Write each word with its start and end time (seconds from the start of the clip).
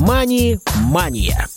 «Мани-мания». 0.00 1.48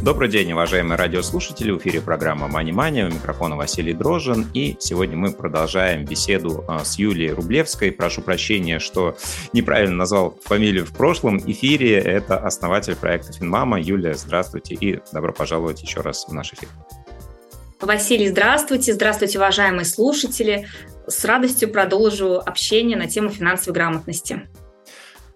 Добрый 0.00 0.28
день, 0.28 0.52
уважаемые 0.52 0.96
радиослушатели. 0.96 1.72
В 1.72 1.78
эфире 1.78 2.00
программа 2.00 2.46
«Мани 2.46 2.70
Мания». 2.70 3.08
У 3.08 3.10
микрофона 3.10 3.56
Василий 3.56 3.92
Дрожин. 3.92 4.46
И 4.54 4.76
сегодня 4.78 5.16
мы 5.16 5.32
продолжаем 5.32 6.04
беседу 6.04 6.64
а, 6.68 6.84
с 6.84 6.98
Юлией 6.98 7.32
Рублевской. 7.32 7.90
Прошу 7.90 8.22
прощения, 8.22 8.78
что 8.78 9.16
неправильно 9.52 9.96
назвал 9.96 10.38
фамилию 10.44 10.86
в 10.86 10.92
прошлом 10.92 11.38
эфире. 11.38 11.98
Это 11.98 12.38
основатель 12.38 12.94
проекта 12.94 13.32
«Финмама». 13.32 13.80
Юлия, 13.80 14.14
здравствуйте 14.14 14.74
и 14.74 15.00
добро 15.12 15.32
пожаловать 15.32 15.82
еще 15.82 16.00
раз 16.00 16.26
в 16.28 16.32
наш 16.32 16.52
эфир. 16.52 16.68
Василий, 17.80 18.28
здравствуйте. 18.28 18.94
Здравствуйте, 18.94 19.38
уважаемые 19.38 19.84
слушатели. 19.84 20.68
С 21.08 21.24
радостью 21.24 21.72
продолжу 21.72 22.38
общение 22.38 22.96
на 22.96 23.08
тему 23.08 23.30
финансовой 23.30 23.74
грамотности. 23.74 24.48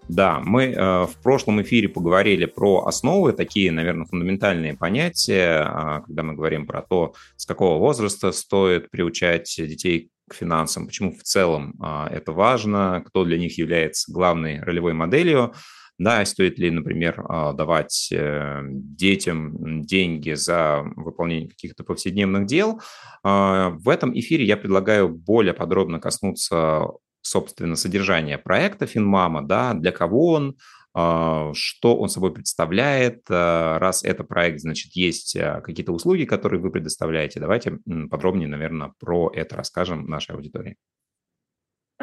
Да, 0.07 0.39
мы 0.43 0.65
э, 0.65 1.05
в 1.05 1.15
прошлом 1.23 1.61
эфире 1.63 1.89
поговорили 1.89 2.45
про 2.45 2.85
основы, 2.85 3.33
такие, 3.33 3.71
наверное, 3.71 4.05
фундаментальные 4.05 4.75
понятия, 4.75 5.63
э, 5.63 6.01
когда 6.05 6.21
мы 6.21 6.35
говорим 6.35 6.67
про 6.67 6.83
то, 6.83 7.15
с 7.37 7.45
какого 7.45 7.79
возраста 7.79 8.31
стоит 8.31 8.91
приучать 8.91 9.51
детей 9.57 10.11
к 10.29 10.35
финансам, 10.35 10.85
почему 10.85 11.11
в 11.11 11.23
целом 11.23 11.73
э, 11.83 12.07
это 12.11 12.33
важно, 12.33 13.03
кто 13.07 13.25
для 13.25 13.39
них 13.39 13.57
является 13.57 14.11
главной 14.11 14.59
ролевой 14.61 14.93
моделью. 14.93 15.53
Да, 15.97 16.23
стоит 16.25 16.59
ли, 16.59 16.69
например, 16.71 17.23
а, 17.29 17.53
давать 17.53 18.09
э, 18.11 18.63
детям 18.67 19.81
деньги 19.81 20.33
за 20.33 20.83
выполнение 20.97 21.47
каких-то 21.47 21.85
повседневных 21.85 22.47
дел. 22.47 22.81
В 23.23 23.89
этом 23.89 24.13
эфире 24.19 24.43
я 24.43 24.57
предлагаю 24.57 25.07
более 25.07 25.53
подробно 25.53 26.01
коснуться 26.01 26.89
собственно, 27.25 27.75
содержания 27.75 28.37
проекта 28.37 28.85
Финмама, 28.85 29.41
да, 29.41 29.73
для 29.73 29.91
кого 29.91 30.33
он, 30.33 30.57
а, 30.93 31.51
что 31.53 31.97
он 31.97 32.09
собой 32.09 32.33
представляет. 32.33 33.23
Раз 33.29 34.03
это 34.03 34.23
проект, 34.23 34.61
значит, 34.61 34.93
есть 34.93 35.37
какие-то 35.63 35.91
услуги, 35.91 36.25
которые 36.25 36.61
вы 36.61 36.71
предоставляете. 36.71 37.39
Давайте 37.39 37.79
подробнее, 38.09 38.47
наверное, 38.47 38.93
про 38.99 39.31
это 39.33 39.55
расскажем 39.57 40.07
нашей 40.07 40.35
аудитории. 40.35 40.77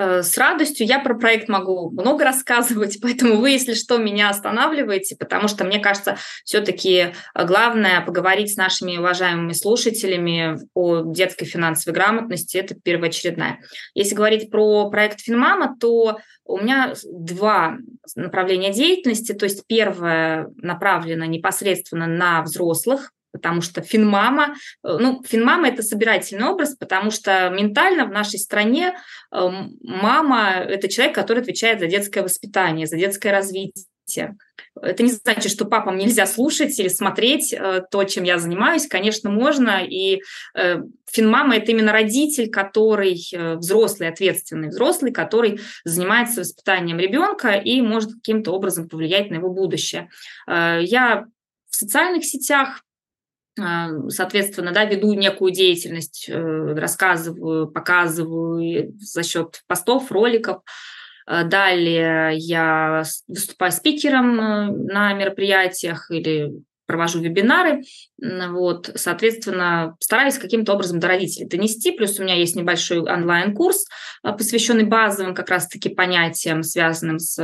Э, 0.02 0.22
с 0.22 0.36
радостью. 0.36 0.86
Я 0.86 0.98
про 0.98 1.14
проект 1.14 1.48
могу 1.48 1.90
много 1.90 2.24
рассказывать, 2.32 2.98
поэтому 3.00 3.36
вы, 3.36 3.50
если 3.50 3.74
что, 3.74 3.98
меня 3.98 4.30
останавливаете, 4.30 5.16
потому 5.16 5.48
что, 5.48 5.64
мне 5.64 5.78
кажется, 5.78 6.16
все-таки 6.44 7.12
э, 7.34 7.46
главное 7.46 8.00
поговорить 8.00 8.52
с 8.52 8.56
нашими 8.56 8.96
уважаемыми 8.96 9.52
слушателями 9.52 10.58
о 10.74 11.02
детской 11.12 11.44
финансовой 11.44 11.94
грамотности. 11.94 12.56
Это 12.56 12.74
первоочередная. 12.74 13.60
Если 13.94 14.14
говорить 14.14 14.50
про 14.50 14.90
проект 14.90 15.20
Финмама, 15.20 15.76
то 15.78 16.18
у 16.44 16.58
меня 16.58 16.94
два 17.04 17.78
направления 18.16 18.72
деятельности. 18.72 19.32
То 19.32 19.44
есть 19.44 19.66
первое 19.66 20.48
направлено 20.56 21.24
непосредственно 21.26 22.06
на 22.06 22.42
взрослых, 22.42 23.12
потому 23.32 23.62
что 23.62 23.82
финмама, 23.82 24.54
э, 24.84 24.96
ну, 25.00 25.22
финмама– 25.26 25.68
это 25.70 25.82
собирательный 25.82 26.46
образ, 26.46 26.76
потому 26.76 27.10
что 27.10 27.48
ментально 27.50 28.06
в 28.06 28.12
нашей 28.12 28.38
стране 28.38 28.94
э, 29.32 29.48
мама– 29.82 30.50
это 30.68 30.88
человек, 30.88 31.14
который 31.14 31.42
отвечает 31.42 31.80
за 31.80 31.86
детское 31.86 32.22
воспитание, 32.22 32.86
за 32.86 32.96
детское 32.96 33.32
развитие. 33.32 34.36
Это 34.80 35.02
не 35.02 35.10
значит, 35.10 35.50
что 35.50 35.64
папам 35.64 35.96
нельзя 35.96 36.26
слушать 36.26 36.78
или 36.78 36.88
смотреть 36.88 37.52
э, 37.52 37.82
то, 37.90 38.04
чем 38.04 38.24
я 38.24 38.38
занимаюсь. 38.38 38.86
Конечно, 38.86 39.30
можно. 39.30 39.82
И 39.84 40.20
э, 40.54 40.80
финмама– 41.10 41.56
это 41.56 41.70
именно 41.72 41.92
родитель, 41.92 42.50
который 42.50 43.22
взрослый, 43.56 44.08
ответственный 44.08 44.68
взрослый, 44.68 45.12
который 45.12 45.60
занимается 45.84 46.40
воспитанием 46.40 46.98
ребенка 46.98 47.52
и 47.52 47.80
может 47.80 48.12
каким-то 48.12 48.52
образом 48.52 48.88
повлиять 48.88 49.30
на 49.30 49.36
его 49.36 49.50
будущее. 49.50 50.08
Я 50.46 51.26
в 51.70 51.76
социальных 51.76 52.24
сетях 52.24 52.82
соответственно, 53.56 54.72
да, 54.72 54.84
веду 54.84 55.12
некую 55.14 55.52
деятельность, 55.52 56.26
э, 56.28 56.74
рассказываю, 56.74 57.68
показываю 57.68 58.94
за 58.98 59.22
счет 59.22 59.62
постов, 59.66 60.10
роликов. 60.10 60.62
А, 61.26 61.44
далее 61.44 62.36
я 62.36 63.04
выступаю 63.28 63.72
спикером 63.72 64.40
э, 64.40 64.92
на 64.92 65.12
мероприятиях 65.12 66.10
или 66.10 66.50
провожу 66.86 67.20
вебинары, 67.20 67.84
вот, 68.18 68.90
соответственно, 68.96 69.96
стараюсь 69.98 70.36
каким-то 70.36 70.74
образом 70.74 71.00
до 71.00 71.08
родителей 71.08 71.48
донести, 71.48 71.92
плюс 71.92 72.18
у 72.18 72.22
меня 72.22 72.34
есть 72.34 72.54
небольшой 72.54 73.00
онлайн-курс, 73.00 73.86
посвященный 74.22 74.84
базовым 74.84 75.34
как 75.34 75.48
раз-таки 75.48 75.88
понятиям, 75.88 76.62
связанным 76.62 77.18
с 77.18 77.40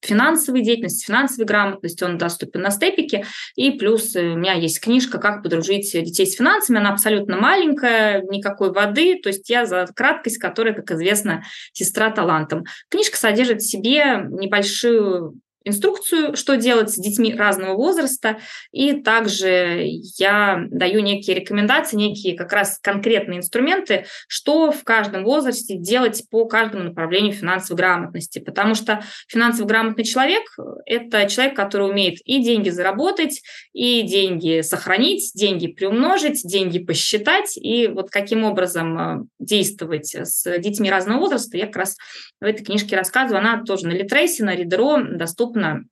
финансовой 0.00 0.62
деятельности, 0.62 1.06
финансовой 1.06 1.46
грамотности, 1.46 2.04
он 2.04 2.18
доступен 2.18 2.62
на 2.62 2.70
степике. 2.70 3.24
И 3.56 3.72
плюс 3.72 4.14
э, 4.16 4.32
у 4.32 4.36
меня 4.36 4.54
есть 4.54 4.80
книжка 4.80 5.18
«Как 5.18 5.42
подружить 5.42 5.92
детей 5.92 6.26
с 6.26 6.34
финансами». 6.34 6.78
Она 6.78 6.92
абсолютно 6.92 7.36
маленькая, 7.36 8.22
никакой 8.22 8.72
воды. 8.72 9.20
То 9.22 9.28
есть 9.28 9.48
я 9.50 9.66
за 9.66 9.86
краткость, 9.94 10.38
которая, 10.38 10.74
как 10.74 10.90
известно, 10.92 11.44
сестра 11.72 12.10
талантом. 12.10 12.64
Книжка 12.88 13.16
содержит 13.16 13.60
в 13.60 13.70
себе 13.70 14.26
небольшую 14.28 15.40
инструкцию, 15.64 16.36
что 16.36 16.56
делать 16.56 16.90
с 16.90 16.96
детьми 16.96 17.34
разного 17.34 17.74
возраста, 17.76 18.38
и 18.72 18.92
также 18.92 19.84
я 20.18 20.64
даю 20.70 21.00
некие 21.00 21.36
рекомендации, 21.36 21.96
некие 21.96 22.36
как 22.36 22.52
раз 22.52 22.78
конкретные 22.82 23.38
инструменты, 23.38 24.06
что 24.28 24.72
в 24.72 24.84
каждом 24.84 25.24
возрасте 25.24 25.76
делать 25.76 26.24
по 26.30 26.46
каждому 26.46 26.84
направлению 26.84 27.32
финансовой 27.32 27.78
грамотности, 27.78 28.38
потому 28.38 28.74
что 28.74 29.02
финансово 29.28 29.66
грамотный 29.66 30.04
человек– 30.04 30.42
это 30.86 31.28
человек, 31.28 31.54
который 31.56 31.90
умеет 31.90 32.18
и 32.24 32.42
деньги 32.42 32.70
заработать, 32.70 33.42
и 33.72 34.02
деньги 34.02 34.62
сохранить, 34.62 35.32
деньги 35.34 35.66
приумножить, 35.66 36.42
деньги 36.44 36.78
посчитать, 36.78 37.56
и 37.56 37.86
вот 37.86 38.10
каким 38.10 38.44
образом 38.44 38.98
э, 38.98 39.24
действовать 39.38 40.14
с 40.14 40.58
детьми 40.58 40.90
разного 40.90 41.20
возраста, 41.20 41.56
я 41.56 41.66
как 41.66 41.76
раз 41.76 41.96
в 42.40 42.44
этой 42.44 42.64
книжке 42.64 42.96
рассказываю, 42.96 43.40
она 43.40 43.62
тоже 43.64 43.86
на 43.86 43.92
Литрейсе, 43.92 44.44
на 44.44 44.54
Ридеро 44.54 45.02
доступна 45.02 45.49
доступно, 45.50 45.84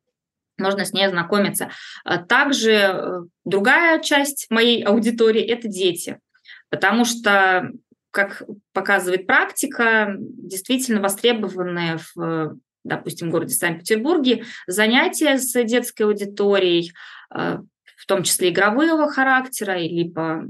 можно 0.59 0.85
с 0.85 0.93
ней 0.93 1.07
ознакомиться. 1.07 1.71
А 2.05 2.19
также 2.19 2.73
э, 2.73 3.21
другая 3.45 4.01
часть 4.01 4.47
моей 4.51 4.83
аудитории– 4.83 5.43
это 5.47 5.69
дети, 5.69 6.19
потому 6.71 7.05
что, 7.05 7.71
как 8.11 8.43
показывает 8.73 9.27
практика, 9.27 10.15
действительно 10.19 11.01
востребованные 11.01 11.99
в 12.15 12.59
допустим, 12.85 13.29
в 13.29 13.33
городе 13.33 13.55
Санкт-Петербурге, 13.55 14.45
занятия 14.67 15.37
с 15.37 15.53
детской 15.65 16.03
аудиторией, 16.03 16.93
э, 17.35 17.59
в 17.97 18.07
том 18.07 18.23
числе 18.23 18.49
игрового 18.49 19.11
характера, 19.11 19.77
либо 19.77 20.47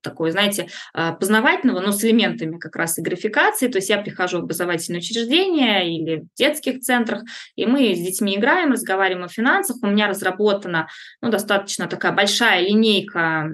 такой, 0.00 0.30
знаете, 0.30 0.68
а, 0.92 1.12
познавательного, 1.12 1.80
но 1.80 1.92
с 1.92 2.04
элементами 2.04 2.58
как 2.58 2.76
раз 2.76 2.98
и 2.98 3.02
графикации. 3.02 3.68
То 3.68 3.78
есть 3.78 3.90
я 3.90 3.98
прихожу 3.98 4.38
в 4.38 4.44
образовательное 4.44 5.00
учреждение 5.00 5.96
или 5.96 6.20
в 6.20 6.28
детских 6.36 6.80
центрах, 6.80 7.22
и 7.56 7.66
мы 7.66 7.94
с 7.94 7.98
детьми 7.98 8.36
играем, 8.36 8.72
разговариваем 8.72 9.24
о 9.24 9.28
финансах. 9.28 9.76
У 9.82 9.86
меня 9.86 10.08
разработана 10.08 10.88
ну, 11.20 11.30
достаточно 11.30 11.86
такая 11.86 12.12
большая 12.12 12.62
линейка 12.66 13.50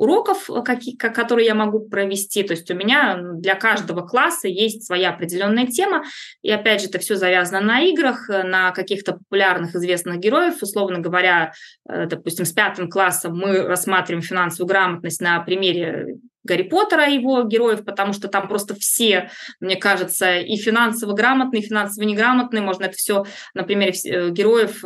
уроков, 0.00 0.48
э, 0.50 0.62
какие, 0.62 0.96
которые 0.96 1.46
я 1.46 1.54
могу 1.54 1.80
провести. 1.80 2.42
То 2.42 2.54
есть 2.54 2.70
у 2.70 2.74
меня 2.74 3.18
для 3.34 3.54
каждого 3.54 4.00
класса 4.00 4.48
есть 4.48 4.86
своя 4.86 5.10
определенная 5.10 5.66
тема. 5.66 6.04
И 6.42 6.50
опять 6.50 6.80
же, 6.80 6.88
это 6.88 6.98
все 6.98 7.16
завязано 7.16 7.60
на 7.60 7.80
играх, 7.82 8.30
э, 8.30 8.42
на 8.42 8.72
каких-то 8.72 9.12
популярных 9.12 9.76
известных 9.76 10.18
героев. 10.18 10.62
Условно 10.62 11.00
говоря, 11.00 11.52
э, 11.88 12.06
допустим, 12.06 12.46
с 12.46 12.52
пятым 12.52 12.88
классом 12.88 13.36
мы 13.36 13.62
рассматриваем 13.62 14.22
финансовую 14.22 14.68
грамотность 14.68 15.20
на 15.20 15.38
примере 15.40 16.16
Гарри 16.44 16.62
Поттера 16.62 17.06
и 17.06 17.16
его 17.16 17.42
героев, 17.42 17.84
потому 17.84 18.14
что 18.14 18.28
там 18.28 18.48
просто 18.48 18.74
все, 18.74 19.30
мне 19.60 19.76
кажется, 19.76 20.38
и 20.38 20.56
финансово 20.56 21.12
грамотные, 21.12 21.60
и 21.60 21.66
финансово 21.66 22.06
неграмотные, 22.06 22.62
можно 22.62 22.84
это 22.84 22.96
все 22.96 23.26
на 23.52 23.62
примере 23.64 23.92
героев 24.30 24.82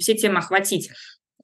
все 0.00 0.14
темы 0.14 0.38
охватить 0.38 0.90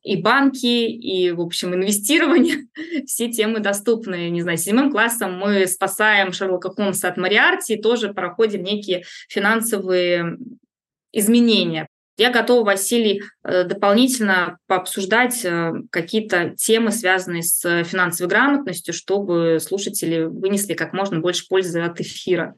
и 0.04 0.20
банки, 0.20 0.66
и, 0.66 1.30
в 1.32 1.40
общем, 1.40 1.74
инвестирование. 1.74 2.66
Все 3.06 3.32
темы 3.32 3.60
доступны. 3.60 4.28
Не 4.28 4.42
знаю, 4.42 4.58
седьмым 4.58 4.92
классом 4.92 5.38
мы 5.38 5.66
спасаем 5.66 6.32
Шерлока 6.32 6.70
Холмса 6.70 7.08
от 7.08 7.16
Мариарти 7.16 7.74
и 7.74 7.82
тоже 7.82 8.12
проходим 8.12 8.62
некие 8.62 9.04
финансовые 9.28 10.36
изменения. 11.12 11.88
Я 12.16 12.30
готова, 12.30 12.64
Василий, 12.64 13.22
э, 13.42 13.64
дополнительно 13.64 14.58
пообсуждать 14.68 15.44
э, 15.44 15.72
какие-то 15.90 16.54
темы, 16.56 16.92
связанные 16.92 17.42
с 17.42 17.82
финансовой 17.84 18.28
грамотностью, 18.28 18.94
чтобы 18.94 19.58
слушатели 19.60 20.22
вынесли 20.22 20.74
как 20.74 20.92
можно 20.92 21.18
больше 21.18 21.48
пользы 21.48 21.80
от 21.80 22.00
эфира. 22.00 22.54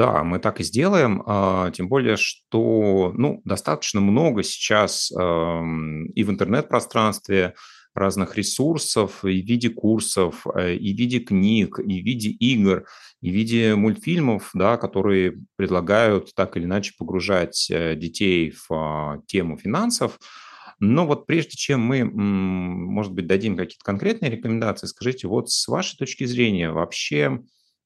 Да, 0.00 0.24
мы 0.24 0.38
так 0.38 0.60
и 0.60 0.64
сделаем, 0.64 1.22
а, 1.26 1.70
тем 1.72 1.90
более, 1.90 2.16
что 2.16 3.12
ну, 3.14 3.42
достаточно 3.44 4.00
много 4.00 4.42
сейчас 4.42 5.10
и 5.10 5.14
в 5.14 6.30
интернет-пространстве 6.30 7.52
разных 7.94 8.34
ресурсов 8.38 9.22
и 9.26 9.42
в 9.42 9.46
виде 9.46 9.68
курсов, 9.68 10.46
э, 10.54 10.76
и 10.76 10.94
в 10.94 10.98
виде 10.98 11.18
книг, 11.18 11.78
и 11.80 12.00
в 12.00 12.04
виде 12.06 12.30
игр, 12.30 12.86
и 13.20 13.30
в 13.30 13.34
виде 13.34 13.74
мультфильмов, 13.74 14.48
да, 14.54 14.78
которые 14.78 15.42
предлагают 15.56 16.34
так 16.34 16.56
или 16.56 16.64
иначе 16.64 16.94
погружать 16.96 17.70
э, 17.70 17.94
детей 17.94 18.52
в 18.52 18.72
а, 18.72 19.18
тему 19.26 19.58
финансов. 19.58 20.18
Но 20.78 21.06
вот 21.06 21.26
прежде 21.26 21.58
чем 21.58 21.82
мы, 21.82 22.06
может 22.06 23.12
быть, 23.12 23.26
дадим 23.26 23.54
какие-то 23.54 23.84
конкретные 23.84 24.30
рекомендации, 24.30 24.86
скажите, 24.86 25.28
вот 25.28 25.50
с 25.50 25.68
вашей 25.68 25.98
точки 25.98 26.24
зрения 26.24 26.70
вообще, 26.70 27.42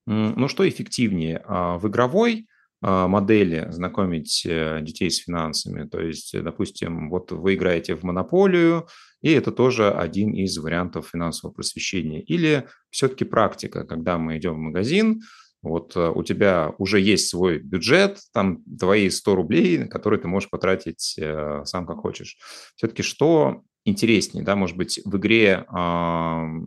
ну 0.06 0.48
что 0.48 0.68
эффективнее, 0.68 1.42
а, 1.46 1.78
в 1.78 1.88
игровой 1.88 2.46
а, 2.82 3.08
модели 3.08 3.66
знакомить 3.70 4.44
э, 4.46 4.80
детей 4.82 5.10
с 5.10 5.18
финансами. 5.18 5.88
То 5.88 6.00
есть, 6.00 6.38
допустим, 6.42 7.08
вот 7.08 7.32
вы 7.32 7.54
играете 7.54 7.96
в 7.96 8.02
монополию, 8.02 8.86
и 9.22 9.30
это 9.30 9.52
тоже 9.52 9.90
один 9.90 10.34
из 10.34 10.58
вариантов 10.58 11.08
финансового 11.10 11.54
просвещения. 11.54 12.20
Или 12.20 12.68
все-таки 12.90 13.24
практика, 13.24 13.84
когда 13.84 14.18
мы 14.18 14.36
идем 14.36 14.54
в 14.54 14.58
магазин, 14.58 15.22
вот 15.64 15.96
э, 15.96 16.12
у 16.14 16.22
тебя 16.22 16.74
уже 16.76 17.00
есть 17.00 17.30
свой 17.30 17.58
бюджет, 17.58 18.18
там 18.34 18.62
твои 18.78 19.08
100 19.08 19.34
рублей, 19.34 19.88
которые 19.88 20.20
ты 20.20 20.28
можешь 20.28 20.50
потратить 20.50 21.16
э, 21.18 21.62
сам 21.64 21.86
как 21.86 22.00
хочешь. 22.00 22.36
Все-таки 22.76 23.02
что 23.02 23.62
интереснее, 23.86 24.44
да, 24.44 24.56
может 24.56 24.76
быть, 24.76 25.00
в 25.06 25.16
игре 25.16 25.64
э, 25.66 25.72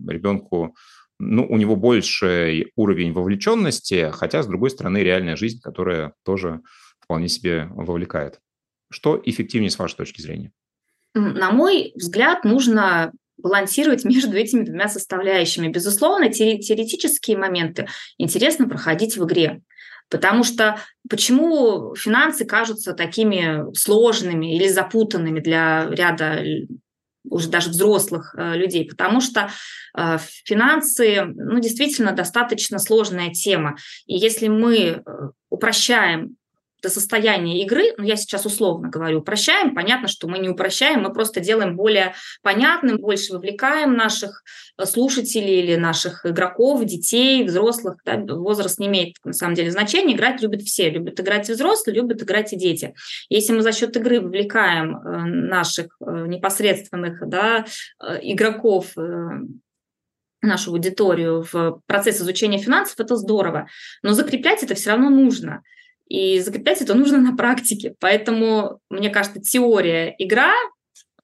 ребенку 0.08 0.76
ну, 1.20 1.46
у 1.48 1.58
него 1.58 1.76
больше 1.76 2.66
уровень 2.76 3.14
вовлеченности, 3.14 4.12
хотя, 4.14 4.44
с 4.44 4.48
другой 4.48 4.70
стороны, 4.70 5.00
реальная 5.00 5.36
жизнь, 5.36 5.60
которая 5.62 6.14
тоже 6.24 6.62
вполне 7.00 7.28
себе 7.28 7.68
вовлекает. 7.72 8.40
Что 8.92 9.22
эффективнее 9.24 9.72
с 9.72 9.80
вашей 9.80 9.96
точки 9.96 10.22
зрения? 10.22 10.52
На 11.14 11.52
мой 11.52 11.92
взгляд, 11.96 12.44
нужно 12.44 13.12
балансировать 13.38 14.04
между 14.06 14.36
этими 14.36 14.64
двумя 14.64 14.88
составляющими. 14.88 15.70
Безусловно, 15.70 16.30
теоретические 16.30 17.38
моменты 17.38 17.88
интересно 18.18 18.68
проходить 18.68 19.18
в 19.18 19.26
игре. 19.26 19.62
Потому 20.10 20.46
что 20.46 20.80
почему 21.10 21.94
финансы 21.96 22.46
кажутся 22.46 22.94
такими 22.94 23.74
сложными 23.76 24.56
или 24.56 24.68
запутанными 24.70 25.42
для 25.42 25.88
ряда 25.90 26.42
уже 27.30 27.50
даже 27.50 27.70
взрослых 27.70 28.36
э, 28.38 28.56
людей, 28.56 28.88
потому 28.88 29.22
что 29.22 29.50
э, 29.98 30.18
финансы, 30.46 31.26
ну, 31.26 31.60
действительно 31.60 32.12
достаточно 32.12 32.80
сложная 32.80 33.32
тема. 33.32 33.78
И 34.06 34.16
если 34.18 34.48
мы 34.48 34.78
э, 34.78 35.02
упрощаем 35.50 36.38
до 36.82 36.90
состояния 36.90 37.64
игры, 37.64 37.94
ну 37.98 38.04
я 38.04 38.16
сейчас 38.16 38.46
условно 38.46 38.90
говорю, 38.90 39.20
упрощаем, 39.20 39.74
понятно, 39.74 40.08
что 40.08 40.28
мы 40.28 40.38
не 40.38 40.50
упрощаем, 40.50 41.02
мы 41.02 41.14
просто 41.14 41.40
делаем 41.40 41.76
более 41.76 42.14
понятным, 42.44 42.98
больше 42.98 43.34
вовлекаем 43.34 43.96
наших 43.96 44.44
э, 44.78 44.86
слушателей 44.86 45.62
или 45.62 45.76
наших 45.76 46.26
игроков, 46.26 46.86
детей, 46.86 47.44
взрослых. 47.44 47.98
Да, 48.06 48.18
возраст 48.18 48.80
не 48.80 48.88
имеет 48.88 49.16
на 49.24 49.34
самом 49.34 49.56
деле 49.56 49.72
значения, 49.72 50.16
играть 50.16 50.42
любят 50.42 50.62
все, 50.62 50.90
любят 50.90 51.20
играть 51.20 51.50
взрослые, 51.50 51.96
любят 51.96 52.22
играть 52.22 52.54
и 52.54 52.58
дети. 52.58 52.94
Если 53.30 53.54
мы 53.54 53.62
за 53.62 53.72
счет 53.72 53.96
игры 53.98 54.22
вовлекаем 54.22 54.98
э, 54.98 55.26
наших 55.26 55.98
э, 56.00 56.26
непосредственных 56.28 57.28
да, 57.28 57.66
игроков 58.22 58.94
нашу 60.42 60.72
аудиторию 60.72 61.46
в 61.52 61.82
процесс 61.86 62.22
изучения 62.22 62.60
финансов, 62.60 63.00
это 63.00 63.16
здорово. 63.16 63.68
Но 64.04 64.14
закреплять 64.14 64.64
это 64.64 64.76
все 64.76 64.92
равно 64.92 65.10
нужно. 65.10 65.64
И 66.08 66.40
закреплять 66.40 66.82
это 66.82 66.94
нужно 66.94 67.20
на 67.20 67.36
практике. 67.36 67.96
Поэтому, 68.00 68.80
мне 68.90 69.10
кажется, 69.10 69.42
теория– 69.42 70.16
игра, 70.18 70.54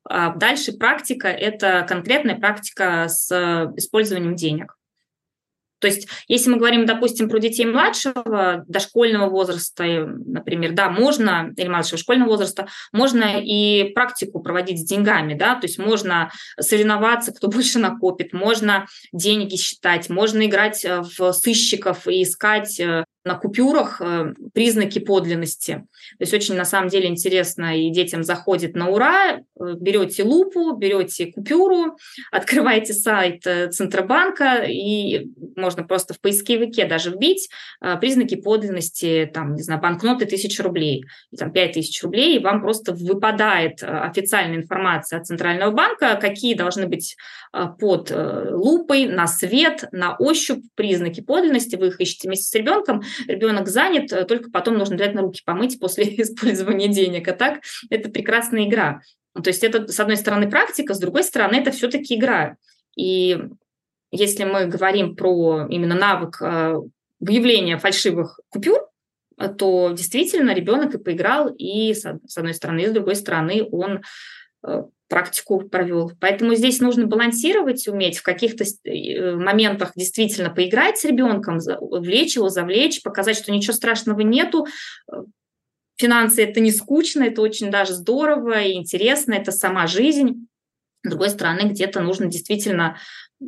а 0.03 0.35
дальше 0.35 0.73
практика– 0.73 1.27
это 1.29 1.85
конкретная 1.87 2.35
практика 2.35 3.07
с 3.07 3.31
использованием 3.77 4.35
денег. 4.35 4.75
То 5.83 5.87
есть, 5.87 6.07
если 6.29 6.49
мы 6.49 6.59
говорим, 6.59 6.85
допустим, 6.85 7.27
про 7.27 7.39
детей 7.39 7.65
младшего, 7.65 8.63
дошкольного 8.69 9.29
возраста, 9.29 9.83
например, 9.83 10.71
да, 10.71 10.89
можно, 10.89 11.53
или 11.57 11.67
младшего 11.67 11.97
школьного 11.97 12.29
возраста, 12.29 12.69
можно 12.93 13.41
и 13.41 13.91
практику 13.91 14.39
проводить 14.39 14.79
с 14.79 14.85
деньгами, 14.85 15.33
да, 15.33 15.55
то 15.55 15.67
есть 15.67 15.79
можно 15.79 16.31
соревноваться, 16.57 17.33
кто 17.33 17.47
больше 17.49 17.79
накопит, 17.79 18.31
можно 18.31 18.87
деньги 19.11 19.57
считать, 19.57 20.09
можно 20.09 20.45
играть 20.45 20.85
в 20.85 21.33
сыщиков 21.33 22.07
и 22.07 22.23
искать 22.23 22.79
э, 22.79 23.03
на 23.25 23.35
купюрах 23.35 24.01
э, 24.01 24.33
признаки 24.53 24.99
подлинности. 24.99 25.85
То 26.17 26.21
есть 26.21 26.33
очень 26.33 26.55
на 26.55 26.65
самом 26.65 26.89
деле 26.89 27.07
интересно, 27.07 27.77
и 27.79 27.89
детям 27.89 28.23
заходит 28.23 28.75
на 28.75 28.89
ура, 28.89 29.37
э, 29.37 29.39
берете 29.79 30.23
лупу, 30.23 30.75
берете 30.75 31.27
купюру, 31.27 31.97
открываете 32.31 32.93
сайт 32.93 33.47
э, 33.47 33.69
Центробанка, 33.69 34.63
и 34.67 35.29
можно 35.55 35.83
просто 35.83 36.13
в 36.13 36.19
поисковике 36.19 36.85
даже 36.85 37.11
вбить 37.11 37.49
признаки 38.01 38.35
подлинности, 38.35 39.29
там, 39.33 39.55
не 39.55 39.61
знаю, 39.61 39.81
банкноты 39.81 40.25
1000 40.25 40.63
рублей, 40.63 41.05
там 41.37 41.51
5000 41.51 42.03
рублей, 42.03 42.37
и 42.37 42.43
вам 42.43 42.61
просто 42.61 42.93
выпадает 42.93 43.83
официальная 43.83 44.57
информация 44.57 45.19
от 45.19 45.27
Центрального 45.27 45.71
банка, 45.71 46.17
какие 46.19 46.55
должны 46.55 46.87
быть 46.87 47.15
под 47.51 48.11
лупой, 48.11 49.05
на 49.07 49.27
свет, 49.27 49.85
на 49.91 50.15
ощупь 50.15 50.63
признаки 50.75 51.21
подлинности, 51.21 51.75
вы 51.75 51.87
их 51.87 51.99
ищете 51.99 52.27
вместе 52.27 52.45
с 52.45 52.55
ребенком, 52.55 53.03
ребенок 53.27 53.67
занят, 53.67 54.11
э, 54.11 54.25
только 54.25 54.49
потом 54.51 54.77
нужно 54.77 54.95
обязательно 54.95 55.21
руки 55.21 55.41
помыть 55.45 55.79
после 55.79 56.05
использования 56.21 56.87
денег. 56.87 57.27
А 57.27 57.33
так 57.33 57.61
это 57.89 58.09
прекрасная 58.09 58.65
игра. 58.65 59.01
То 59.33 59.47
есть 59.47 59.63
это, 59.63 59.87
с 59.87 59.99
одной 59.99 60.17
стороны, 60.17 60.49
практика, 60.49 60.93
с 60.93 60.99
другой 60.99 61.23
стороны, 61.23 61.55
это 61.55 61.71
все-таки 61.71 62.15
игра. 62.15 62.57
И 62.95 63.39
если 64.11 64.43
мы 64.43 64.65
говорим 64.67 65.15
про 65.15 65.65
именно 65.69 65.95
навык 65.95 66.41
э, 66.41 66.75
выявления 67.19 67.77
фальшивых 67.77 68.39
купюр, 68.49 68.87
э, 69.37 69.49
то 69.49 69.91
действительно 69.91 70.53
ребенок 70.53 70.93
и 70.93 70.99
поиграл, 70.99 71.47
и 71.49 71.93
с 71.93 72.37
одной 72.37 72.53
стороны, 72.53 72.81
и 72.81 72.87
с 72.87 72.91
другой 72.91 73.15
стороны 73.15 73.67
он 73.71 74.01
практику 75.13 75.59
провел. 75.59 76.11
Поэтому 76.19 76.55
здесь 76.55 76.79
нужно 76.79 77.05
балансировать, 77.05 77.87
уметь 77.87 78.17
в 78.17 78.23
каких-то 78.23 78.63
э, 78.63 79.35
моментах 79.35 79.91
действительно 79.95 80.49
поиграть 80.49 80.97
с 80.97 81.05
ребенком, 81.05 81.59
влечь 81.79 82.35
его, 82.35 82.49
завлечь, 82.49 83.03
показать, 83.03 83.37
что 83.37 83.51
ничего 83.51 83.73
страшного 83.73 84.21
нету. 84.21 84.65
Финансы– 85.97 86.41
это 86.43 86.61
не 86.61 86.71
скучно, 86.71 87.25
это 87.25 87.43
очень 87.43 87.69
даже 87.69 87.93
здорово 87.93 88.63
и 88.63 88.73
интересно, 88.73 89.35
это 89.35 89.51
сама 89.51 89.85
жизнь. 89.85 90.47
С 91.03 91.09
другой 91.09 91.29
стороны, 91.29 91.69
где-то 91.69 92.01
нужно 92.01 92.25
действительно 92.25 92.97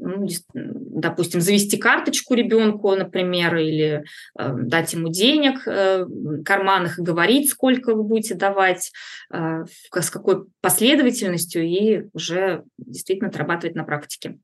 допустим, 0.02 1.42
завести 1.42 1.78
карточку 1.78 2.34
ребенку, 2.34 2.96
например, 2.96 3.56
или 3.58 4.04
э, 4.38 4.54
дать 4.54 4.94
ему 4.94 5.10
денег 5.10 5.68
э, 5.68 6.06
в 6.06 6.44
карманах 6.44 7.00
и 7.00 7.04
говорить, 7.04 7.50
сколько 7.50 7.96
вы 7.96 8.04
будете 8.04 8.36
давать, 8.36 8.92
э, 9.34 9.66
с 9.92 10.10
какой 10.10 10.46
последовательностью, 10.62 11.64
и 11.64 12.04
уже 12.14 12.64
действительно 12.78 13.30
отрабатывать 13.30 13.76
на 13.76 13.84
практике. 13.84 14.40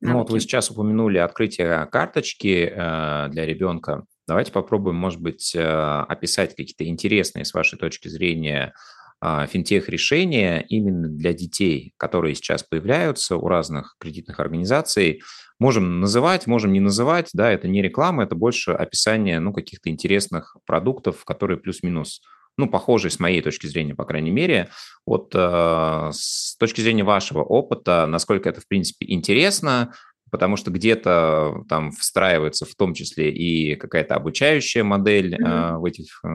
Ну 0.00 0.18
вот 0.18 0.30
вы 0.30 0.38
сейчас 0.40 0.70
упомянули 0.70 1.18
открытие 1.18 1.86
карточки 1.86 2.72
э, 2.72 3.28
для 3.30 3.44
ребенка. 3.46 4.04
Давайте 4.28 4.52
попробуем, 4.52 4.96
может 4.96 5.20
быть, 5.20 5.54
э, 5.54 5.60
описать 5.60 6.54
какие-то 6.54 6.86
интересные 6.86 7.44
с 7.44 7.52
вашей 7.52 7.78
точки 7.78 8.08
зрения 8.08 8.74
финтех-решения 9.22 10.64
именно 10.68 11.08
для 11.08 11.32
детей, 11.32 11.92
которые 11.96 12.34
сейчас 12.34 12.62
появляются 12.62 13.36
у 13.36 13.48
разных 13.48 13.96
кредитных 13.98 14.38
организаций. 14.38 15.22
Можем 15.58 16.00
называть, 16.00 16.46
можем 16.46 16.72
не 16.72 16.80
называть, 16.80 17.30
да, 17.32 17.50
это 17.50 17.66
не 17.66 17.82
реклама, 17.82 18.22
это 18.22 18.36
больше 18.36 18.70
описание, 18.70 19.40
ну, 19.40 19.52
каких-то 19.52 19.90
интересных 19.90 20.56
продуктов, 20.66 21.24
которые 21.24 21.58
плюс-минус 21.58 22.20
ну, 22.58 22.68
похожие 22.68 23.10
с 23.10 23.20
моей 23.20 23.40
точки 23.40 23.66
зрения, 23.66 23.94
по 23.94 24.04
крайней 24.04 24.32
мере. 24.32 24.68
Вот 25.06 25.32
э, 25.34 26.10
с 26.12 26.56
точки 26.58 26.80
зрения 26.80 27.04
вашего 27.04 27.42
опыта, 27.42 28.06
насколько 28.06 28.48
это, 28.48 28.60
в 28.60 28.66
принципе, 28.66 29.06
интересно, 29.08 29.94
потому 30.30 30.56
что 30.56 30.70
где-то 30.70 31.62
там 31.68 31.92
встраивается 31.92 32.66
в 32.66 32.74
том 32.74 32.94
числе 32.94 33.32
и 33.32 33.76
какая-то 33.76 34.16
обучающая 34.16 34.84
модель 34.84 35.34
mm-hmm. 35.34 35.76
э, 35.76 35.78
в 35.78 35.84
этих 35.84 36.20
э, 36.24 36.28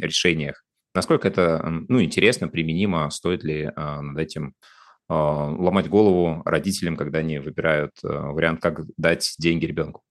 решениях. 0.00 0.64
Насколько 0.94 1.28
это 1.28 1.62
ну, 1.88 2.02
интересно, 2.02 2.48
применимо, 2.48 3.10
стоит 3.10 3.44
ли 3.44 3.70
а, 3.74 4.00
над 4.00 4.18
этим 4.18 4.54
а, 5.08 5.46
ломать 5.46 5.88
голову 5.88 6.42
родителям, 6.44 6.96
когда 6.96 7.20
они 7.20 7.38
выбирают 7.38 7.92
а, 8.02 8.32
вариант, 8.32 8.60
как 8.60 8.80
дать 8.96 9.34
деньги 9.38 9.66
ребенку? 9.66 10.02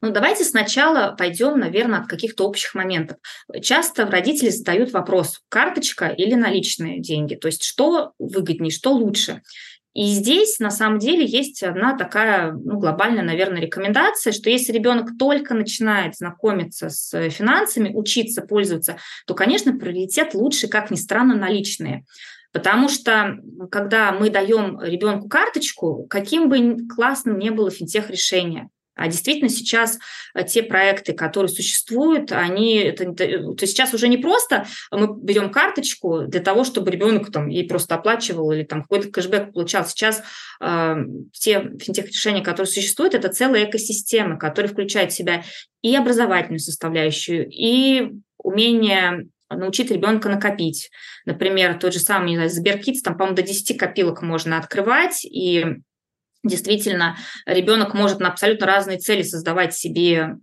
Ну, 0.00 0.12
давайте 0.12 0.44
сначала 0.44 1.16
пойдем, 1.18 1.58
наверное, 1.58 2.00
от 2.00 2.06
каких-то 2.06 2.46
общих 2.46 2.74
моментов. 2.74 3.18
Часто 3.60 4.06
родители 4.06 4.50
задают 4.50 4.92
вопрос, 4.92 5.40
карточка 5.48 6.06
или 6.06 6.34
наличные 6.34 7.00
деньги, 7.00 7.34
то 7.34 7.48
есть 7.48 7.64
что 7.64 8.12
выгоднее, 8.18 8.70
что 8.70 8.92
лучше. 8.92 9.42
И 9.94 10.06
здесь 10.12 10.58
на 10.58 10.70
самом 10.70 10.98
деле 10.98 11.24
есть 11.24 11.62
одна 11.62 11.96
такая 11.96 12.52
ну, 12.52 12.78
глобальная, 12.78 13.24
наверное, 13.24 13.60
рекомендация, 13.60 14.32
что 14.32 14.50
если 14.50 14.72
ребенок 14.72 15.18
только 15.18 15.54
начинает 15.54 16.16
знакомиться 16.16 16.88
с 16.88 17.30
финансами, 17.30 17.92
учиться 17.94 18.42
пользоваться, 18.42 18.98
то, 19.26 19.34
конечно, 19.34 19.76
приоритет 19.76 20.34
лучше, 20.34 20.68
как 20.68 20.90
ни 20.90 20.96
странно, 20.96 21.34
наличные. 21.34 22.04
Потому 22.52 22.88
что, 22.88 23.38
когда 23.70 24.12
мы 24.12 24.30
даем 24.30 24.80
ребенку 24.80 25.28
карточку, 25.28 26.06
каким 26.08 26.48
бы 26.48 26.86
классным 26.88 27.38
ни 27.38 27.50
было 27.50 27.70
финтех-решение, 27.70 28.68
а 28.98 29.08
действительно 29.08 29.48
сейчас 29.48 29.98
э, 30.34 30.44
те 30.44 30.62
проекты, 30.62 31.12
которые 31.12 31.48
существуют, 31.48 32.32
они 32.32 32.76
это, 32.78 33.12
то 33.14 33.66
сейчас 33.66 33.94
уже 33.94 34.08
не 34.08 34.18
просто 34.18 34.66
мы 34.90 35.08
берем 35.22 35.50
карточку 35.50 36.22
для 36.26 36.40
того, 36.40 36.64
чтобы 36.64 36.90
ребенок 36.90 37.30
там 37.30 37.48
ей 37.48 37.66
просто 37.66 37.94
оплачивал 37.94 38.50
или 38.52 38.64
там 38.64 38.82
какой-то 38.82 39.08
кэшбэк 39.10 39.52
получал. 39.52 39.86
Сейчас 39.86 40.22
э, 40.60 40.96
те 41.32 41.70
финтех-решения, 41.78 42.42
которые 42.42 42.70
существуют, 42.70 43.14
это 43.14 43.28
целая 43.28 43.64
экосистема, 43.70 44.36
которая 44.36 44.70
включает 44.70 45.12
в 45.12 45.16
себя 45.16 45.44
и 45.80 45.94
образовательную 45.94 46.60
составляющую, 46.60 47.48
и 47.48 48.10
умение 48.38 49.28
научить 49.48 49.90
ребенка 49.90 50.28
накопить. 50.28 50.90
Например, 51.24 51.78
тот 51.78 51.92
же 51.92 52.00
самый, 52.00 52.48
Сберкидс, 52.48 53.02
там, 53.02 53.16
по-моему, 53.16 53.36
до 53.36 53.42
10 53.42 53.78
копилок 53.78 54.22
можно 54.22 54.58
открывать, 54.58 55.24
и 55.24 55.64
действительно 56.44 57.16
ребенок 57.46 57.94
может 57.94 58.20
на 58.20 58.28
абсолютно 58.28 58.66
разные 58.66 58.98
цели 58.98 59.22
создавать 59.22 59.74
себе 59.74 60.36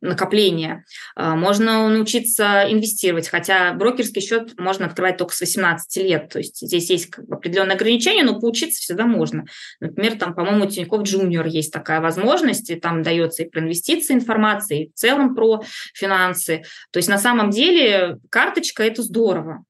накопления. 0.00 0.84
А, 1.14 1.36
можно 1.36 1.88
научиться 1.88 2.64
инвестировать, 2.68 3.28
хотя 3.28 3.72
брокерский 3.74 4.22
счет 4.22 4.58
можно 4.58 4.86
открывать 4.86 5.16
только 5.16 5.34
с 5.34 5.40
18 5.40 5.96
лет. 6.02 6.28
То 6.30 6.38
есть 6.38 6.60
здесь 6.60 6.90
есть 6.90 7.10
как 7.10 7.26
бы 7.26 7.36
определенные 7.36 7.74
ограничения, 7.74 8.24
но 8.24 8.40
поучиться 8.40 8.80
всегда 8.80 9.06
можно. 9.06 9.44
Например, 9.80 10.16
там, 10.18 10.34
по-моему, 10.34 10.64
у 10.64 10.68
Тинькофф 10.68 11.02
Джуниор 11.02 11.46
есть 11.46 11.72
такая 11.72 12.00
возможность, 12.00 12.70
и 12.70 12.76
там 12.76 13.02
дается 13.02 13.42
и 13.42 13.48
про 13.48 13.60
инвестиции 13.60 14.14
информация, 14.14 14.78
и 14.78 14.88
в 14.88 14.94
целом 14.94 15.34
про 15.34 15.62
финансы. 15.94 16.62
То 16.90 16.98
есть 16.98 17.08
на 17.08 17.18
самом 17.18 17.50
деле 17.50 18.18
карточка– 18.30 18.82
это 18.84 19.02
здорово. 19.02 19.64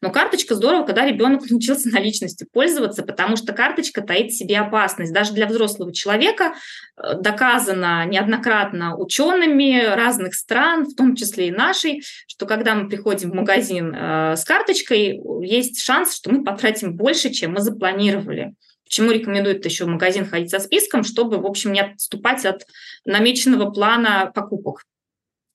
Но 0.00 0.10
карточка 0.10 0.54
здорово, 0.54 0.86
когда 0.86 1.06
ребенок 1.06 1.42
научился 1.50 1.88
наличностью 1.88 2.48
пользоваться, 2.52 3.02
потому 3.02 3.36
что 3.36 3.52
карточка 3.52 4.02
таит 4.02 4.32
в 4.32 4.36
себе 4.36 4.58
опасность. 4.58 5.12
Даже 5.12 5.32
для 5.32 5.46
взрослого 5.46 5.92
человека 5.92 6.54
э, 6.96 7.14
доказано 7.20 8.06
неоднократно 8.06 8.96
учеными 8.96 9.84
разных 9.94 10.34
стран, 10.34 10.86
в 10.86 10.94
том 10.94 11.16
числе 11.16 11.48
и 11.48 11.52
нашей, 11.52 12.02
что 12.26 12.46
когда 12.46 12.74
мы 12.74 12.88
приходим 12.88 13.30
в 13.30 13.34
магазин 13.34 13.94
э, 13.94 14.36
с 14.36 14.44
карточкой, 14.44 15.20
есть 15.42 15.80
шанс, 15.82 16.16
что 16.16 16.30
мы 16.30 16.44
потратим 16.44 16.96
больше, 16.96 17.30
чем 17.30 17.52
мы 17.52 17.60
запланировали. 17.60 18.54
Почему 18.84 19.12
рекомендуют 19.12 19.64
еще 19.64 19.84
в 19.84 19.88
магазин 19.88 20.26
ходить 20.26 20.50
со 20.50 20.58
списком, 20.58 21.04
чтобы, 21.04 21.38
в 21.38 21.46
общем, 21.46 21.72
не 21.72 21.80
отступать 21.80 22.44
от 22.44 22.66
намеченного 23.04 23.70
плана 23.70 24.32
покупок 24.34 24.82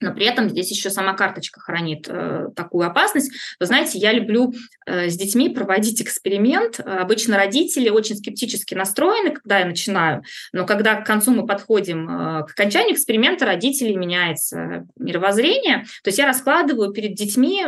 но 0.02 0.14
при 0.14 0.25
этом 0.25 0.50
здесь 0.50 0.72
еще 0.72 0.90
сама 0.90 1.14
карточка 1.14 1.60
хранит 1.62 2.08
э, 2.10 2.48
такую 2.56 2.86
опасность. 2.86 3.32
Вы 3.60 3.66
знаете, 3.66 3.98
я 3.98 4.12
люблю 4.12 4.54
э, 4.86 5.10
с 5.10 5.16
детьми 5.16 5.50
проводить 5.50 6.02
эксперимент. 6.02 6.80
Обычно 6.80 7.38
родители 7.38 7.90
очень 7.90 8.18
скептически 8.18 8.75
настроены, 8.75 9.32
когда 9.32 9.60
я 9.60 9.66
начинаю, 9.66 10.24
но 10.52 10.66
когда 10.66 10.96
к 10.96 11.06
концу 11.06 11.32
мы 11.32 11.46
подходим 11.46 12.10
э, 12.10 12.44
к 12.46 12.52
окончанию 12.52 12.94
эксперимента, 12.94 13.46
родители 13.46 13.94
меняется 13.94 14.86
мировоззрение. 14.98 15.86
То 16.04 16.10
есть 16.10 16.20
я 16.20 16.28
раскладываю 16.28 16.92
перед 16.92 17.16
детьми 17.16 17.66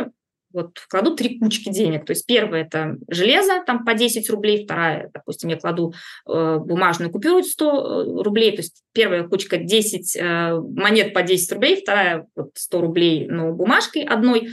вот 0.58 0.80
кладу 0.88 1.14
три 1.14 1.38
кучки 1.38 1.70
денег. 1.70 2.04
То 2.04 2.10
есть 2.10 2.26
первая– 2.26 2.64
это 2.66 2.96
железо, 3.08 3.62
там 3.64 3.84
по 3.84 3.94
10 3.94 4.28
рублей, 4.30 4.64
вторая, 4.64 5.10
допустим, 5.14 5.48
я 5.50 5.56
кладу 5.56 5.94
э, 6.26 6.58
бумажную 6.58 7.10
купюру 7.10 7.42
100 7.42 7.66
э, 7.66 8.22
рублей, 8.22 8.50
то 8.52 8.58
есть 8.58 8.82
первая 8.92 9.26
кучка 9.26 9.58
10 9.58 10.16
э, 10.16 10.60
монет 10.76 11.14
по 11.14 11.22
10 11.22 11.52
рублей, 11.52 11.80
вторая 11.80 12.26
вот 12.34 12.50
100 12.54 12.80
рублей, 12.80 13.26
но 13.28 13.52
бумажкой 13.52 14.02
одной, 14.02 14.48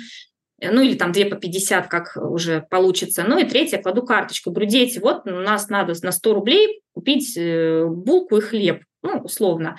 ну 0.62 0.82
или 0.82 0.96
там 0.96 1.12
две 1.12 1.26
по 1.26 1.36
50, 1.36 1.88
как 1.88 2.16
уже 2.18 2.66
получится. 2.70 3.26
Ну 3.28 3.38
и 3.40 3.46
третья, 3.46 3.78
кладу 3.80 4.04
карточку. 4.04 4.52
Говорю, 4.52 4.70
дети, 4.70 5.00
вот 5.00 5.28
у 5.28 5.32
нас 5.32 5.70
надо 5.70 5.94
на 6.04 6.12
100 6.12 6.34
рублей 6.34 6.82
купить 6.94 7.36
э, 7.36 7.86
булку 7.86 8.38
и 8.38 8.42
хлеб 8.42 8.84
ну, 9.06 9.20
условно 9.20 9.78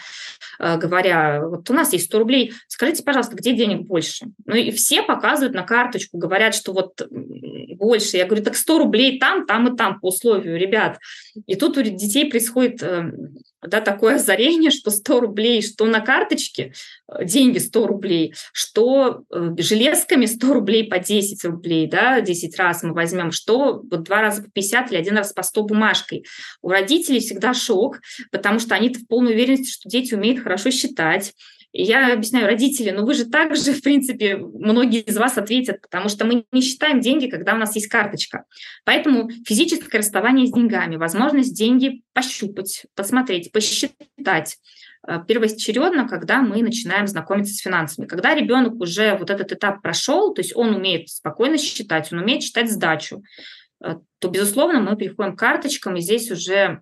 э, 0.59 0.79
говоря, 0.79 1.43
вот 1.47 1.69
у 1.69 1.75
нас 1.75 1.93
есть 1.93 2.07
100 2.07 2.19
рублей, 2.19 2.53
скажите, 2.69 3.03
пожалуйста, 3.03 3.37
где 3.37 3.55
денег 3.55 3.87
больше? 3.87 4.27
Ну 4.47 4.55
и 4.55 4.71
все 4.71 5.03
показывают 5.03 5.55
на 5.55 5.63
карточку, 5.63 6.19
говорят, 6.19 6.55
что 6.55 6.73
вот 6.73 7.07
больше. 7.77 8.17
Я 8.17 8.27
говорю, 8.27 8.45
так 8.45 8.57
100 8.57 8.79
рублей 8.79 9.19
там, 9.19 9.47
там 9.47 9.73
и 9.73 9.77
там 9.77 10.01
по 10.01 10.09
условию, 10.09 10.59
ребят. 10.59 10.99
И 11.47 11.57
тут 11.57 11.77
у 11.77 11.83
детей 11.83 12.31
происходит 12.31 12.83
э, 12.83 13.11
да, 13.67 13.81
такое 13.81 14.17
озарение, 14.17 14.71
что 14.71 14.91
100 14.91 15.21
рублей, 15.21 15.63
что 15.63 15.85
на 15.87 16.01
карточке 16.01 16.73
э, 17.09 17.25
деньги 17.25 17.59
100 17.59 17.87
рублей, 17.87 18.35
что 18.53 19.25
э, 19.31 19.55
железками 19.59 20.27
100 20.27 20.53
рублей 20.53 20.85
по 20.85 20.99
10 20.99 21.45
рублей, 21.45 21.87
да, 21.87 22.21
10 22.21 22.57
раз 22.59 22.83
мы 22.83 22.93
возьмем, 22.93 23.31
что 23.33 23.83
вот 23.91 24.03
два 24.03 24.23
раза 24.23 24.43
по 24.43 24.51
50 24.51 24.91
или 24.91 24.99
один 24.99 25.17
раз 25.17 25.33
по 25.33 25.43
100 25.43 25.63
бумажкой. 25.65 26.25
У 26.63 26.69
родителей 26.69 27.21
всегда 27.21 27.55
шок, 27.55 28.01
потому 28.31 28.59
что 28.59 28.75
они 28.75 28.91
в 28.91 29.07
полной 29.07 29.33
уверенности, 29.33 29.71
что 29.71 29.89
дети 29.89 30.15
умеют 30.15 30.43
хорошо 30.43 30.71
считать, 30.71 31.33
я 31.83 32.13
объясняю, 32.13 32.47
родители, 32.47 32.91
ну 32.91 33.05
вы 33.05 33.15
же 33.15 33.27
также, 33.27 33.73
в 33.73 33.83
принципе, 33.83 34.37
многие 34.37 35.01
из 35.01 35.17
вас 35.17 35.37
ответят, 35.37 35.81
потому 35.83 36.09
что 36.09 36.25
мы 36.25 36.45
не 36.53 36.61
считаем 36.61 37.01
деньги, 37.01 37.27
когда 37.29 37.55
у 37.55 37.59
нас 37.59 37.75
есть 37.75 37.89
карточка. 37.89 38.45
Поэтому 38.85 39.29
физическое 39.47 39.99
расставание 39.99 40.47
с 40.47 40.53
деньгами, 40.53 40.97
возможность 40.97 41.55
деньги 41.55 42.03
пощупать, 42.13 42.87
посмотреть, 42.95 43.53
посчитать, 43.53 44.57
э, 45.07 45.19
первоочередно, 45.27 46.09
когда 46.09 46.41
мы 46.41 46.63
начинаем 46.63 47.07
знакомиться 47.07 47.55
с 47.55 47.61
финансами. 47.61 48.07
Когда 48.07 48.35
ребенок 48.35 48.81
уже 48.81 49.17
вот 49.17 49.31
этот 49.31 49.53
этап 49.53 49.83
прошел, 49.83 50.35
то 50.35 50.41
есть 50.41 50.57
он 50.57 50.75
умеет 50.75 51.09
спокойно 51.09 51.59
считать, 51.59 52.13
он 52.13 52.21
умеет 52.21 52.43
считать 52.43 52.71
сдачу, 52.71 53.23
э, 53.85 53.97
то, 54.19 54.29
безусловно, 54.29 54.81
мы 54.81 54.97
переходим 54.97 55.37
к 55.37 55.39
карточкам, 55.39 55.97
и 55.97 56.01
здесь 56.01 56.31
уже 56.31 56.81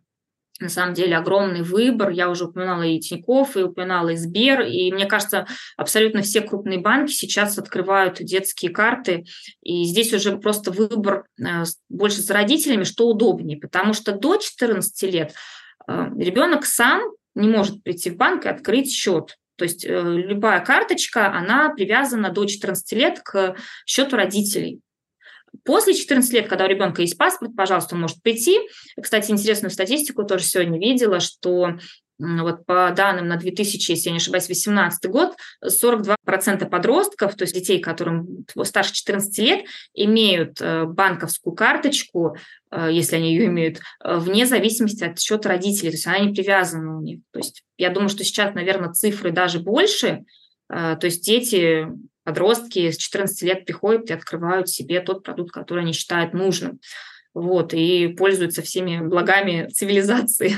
на 0.61 0.68
самом 0.68 0.94
деле 0.94 1.16
огромный 1.16 1.62
выбор. 1.62 2.11
Я 2.11 2.30
уже 2.30 2.44
упоминала 2.44 2.82
и 2.82 3.00
Тинькофф, 3.00 3.56
и 3.56 3.62
упоминала 3.62 4.11
и 4.11 4.16
Сбер. 4.16 4.62
И 4.62 4.92
мне 4.92 5.06
кажется, 5.06 5.46
абсолютно 5.76 6.23
все 6.23 6.42
крупные 6.42 6.78
банки 6.78 7.12
сейчас 7.12 7.58
открывают 7.58 8.18
детские 8.20 8.70
карты. 8.70 9.25
И 9.62 9.84
здесь 9.84 10.12
уже 10.12 10.37
просто 10.38 10.70
выбор 10.70 11.26
э, 11.40 11.64
больше 11.88 12.20
с 12.20 12.30
родителями, 12.30 12.84
что 12.84 13.08
удобнее. 13.08 13.58
Потому 13.58 13.94
что 13.94 14.12
до 14.12 14.37
14 14.37 15.02
лет 15.12 15.34
э, 15.88 16.06
ребенок 16.16 16.66
сам 16.66 17.02
не 17.34 17.49
может 17.49 17.82
прийти 17.82 18.11
в 18.11 18.16
банк 18.16 18.46
и 18.46 18.49
открыть 18.49 18.92
счет. 18.92 19.37
То 19.56 19.64
есть 19.64 19.84
э, 19.84 19.90
любая 19.90 20.64
карточка, 20.64 21.32
она 21.32 21.70
привязана 21.70 22.30
до 22.30 22.44
14 22.44 22.92
лет 22.92 23.20
к 23.25 23.56
счету 23.87 24.16
родителей. 24.16 24.80
После 25.64 25.94
14 25.94 26.32
лет, 26.32 26.49
когда 26.49 26.64
у 26.64 26.68
ребенка 26.68 27.02
есть 27.02 27.16
паспорт, 27.16 27.54
пожалуйста, 27.56 27.94
он 27.94 28.02
может 28.02 28.23
прийти. 28.23 28.58
Кстати, 29.00 29.30
интересную 29.30 29.70
статистику 29.70 30.25
тоже 30.25 30.44
сегодня 30.44 30.78
видела, 30.78 31.20
что 31.20 31.78
вот 32.18 32.64
по 32.64 32.92
данным 32.96 33.26
на 33.28 33.37
2000, 33.37 33.90
если 33.90 34.08
я 34.08 34.12
не 34.12 34.18
ошибаюсь, 34.18 34.46
2018 34.46 35.11
год, 35.11 35.34
42% 35.64 36.68
подростков, 36.68 37.34
то 37.34 37.42
есть 37.42 37.54
детей, 37.54 37.80
которым 37.80 38.46
старше 38.62 38.94
14 38.94 39.38
лет, 39.38 39.64
имеют 39.94 40.61
э, 40.61 40.84
банковскую 40.84 41.54
карточку, 41.54 42.37
э, 42.70 42.88
если 42.92 43.16
они 43.16 43.34
ее 43.34 43.46
имеют, 43.46 43.78
э, 43.78 44.16
вне 44.16 44.46
зависимости 44.46 45.02
от 45.02 45.18
счета 45.18 45.49
родителей, 45.49 45.90
то 45.90 45.96
есть 45.96 46.06
она 46.06 46.20
не 46.20 46.32
привязана 46.32 46.96
у 46.96 47.02
них. 47.02 47.20
То 47.32 47.40
есть 47.40 47.64
я 47.78 47.90
думаю, 47.90 48.08
что 48.08 48.23
сейчас, 48.23 48.54
наверное, 48.54 48.92
цифры 48.92 49.32
даже 49.32 49.58
больше, 49.58 50.25
то 50.68 51.00
есть 51.02 51.23
дети 51.23 51.87
подростки 52.24 52.90
с 52.90 52.96
14 52.96 53.42
лет 53.42 53.64
приходят 53.64 54.10
и 54.10 54.14
открывают 54.14 54.68
себе 54.68 55.00
тот 55.00 55.22
продукт, 55.22 55.52
который 55.52 55.84
они 55.84 55.92
считают 55.92 56.34
нужным. 56.34 56.80
Вот, 57.34 57.74
и 57.74 58.08
пользуются 58.08 58.62
всеми 58.62 59.00
благами 59.06 59.68
цивилизации. 59.68 60.54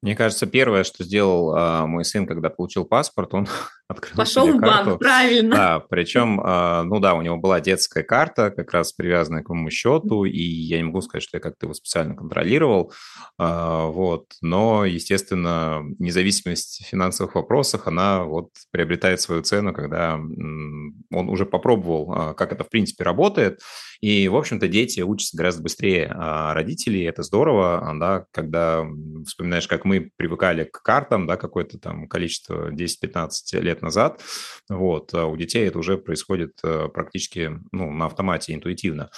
Мне 0.00 0.16
кажется, 0.16 0.46
первое, 0.46 0.82
что 0.82 1.04
сделал 1.04 1.54
а, 1.54 1.86
мой 1.86 2.04
сын, 2.04 2.26
когда 2.26 2.50
получил 2.50 2.84
паспорт, 2.84 3.34
он 3.34 3.46
открыл 3.92 4.16
Пошел 4.16 4.46
в 4.46 4.60
карту. 4.60 4.90
банк, 4.90 4.98
правильно. 4.98 5.56
Да, 5.56 5.80
причем, 5.80 6.40
а, 6.44 6.82
ну 6.82 6.98
да, 7.00 7.14
у 7.14 7.22
него 7.22 7.36
была 7.36 7.60
детская 7.60 8.02
карта, 8.02 8.50
как 8.50 8.72
раз 8.72 8.92
привязанная 8.92 9.42
к 9.42 9.48
моему 9.48 9.70
счету, 9.70 10.24
и 10.24 10.42
я 10.42 10.78
не 10.78 10.84
могу 10.84 11.00
сказать, 11.00 11.22
что 11.22 11.36
я 11.36 11.40
как-то 11.40 11.66
его 11.66 11.74
специально 11.74 12.14
контролировал, 12.14 12.92
а, 13.38 13.86
вот, 13.86 14.26
но, 14.40 14.84
естественно, 14.84 15.82
независимость 15.98 16.84
в 16.84 16.88
финансовых 16.88 17.34
вопросах, 17.34 17.86
она 17.86 18.24
вот 18.24 18.50
приобретает 18.70 19.20
свою 19.20 19.42
цену, 19.42 19.72
когда 19.72 20.14
он 20.14 21.28
уже 21.28 21.46
попробовал, 21.46 22.12
а, 22.12 22.34
как 22.34 22.52
это 22.52 22.64
в 22.64 22.68
принципе 22.68 23.04
работает, 23.04 23.60
и, 24.00 24.28
в 24.28 24.36
общем-то, 24.36 24.66
дети 24.66 25.00
учатся 25.00 25.36
гораздо 25.36 25.62
быстрее 25.62 26.08
родителей, 26.08 27.04
это 27.04 27.22
здорово, 27.22 27.94
да, 28.00 28.24
когда 28.32 28.84
вспоминаешь, 29.26 29.68
как 29.68 29.84
мы 29.84 30.10
привыкали 30.16 30.64
к 30.64 30.82
картам, 30.82 31.26
да, 31.26 31.36
какое-то 31.36 31.78
там 31.78 32.08
количество 32.08 32.72
10-15 32.72 33.60
лет 33.60 33.81
назад. 33.82 34.20
Вот. 34.68 35.12
А 35.14 35.26
у 35.26 35.36
детей 35.36 35.66
это 35.66 35.78
уже 35.78 35.98
происходит 35.98 36.52
э, 36.64 36.88
практически 36.92 37.58
ну, 37.72 37.90
на 37.90 38.06
автомате, 38.06 38.54
интуитивно. 38.54 39.10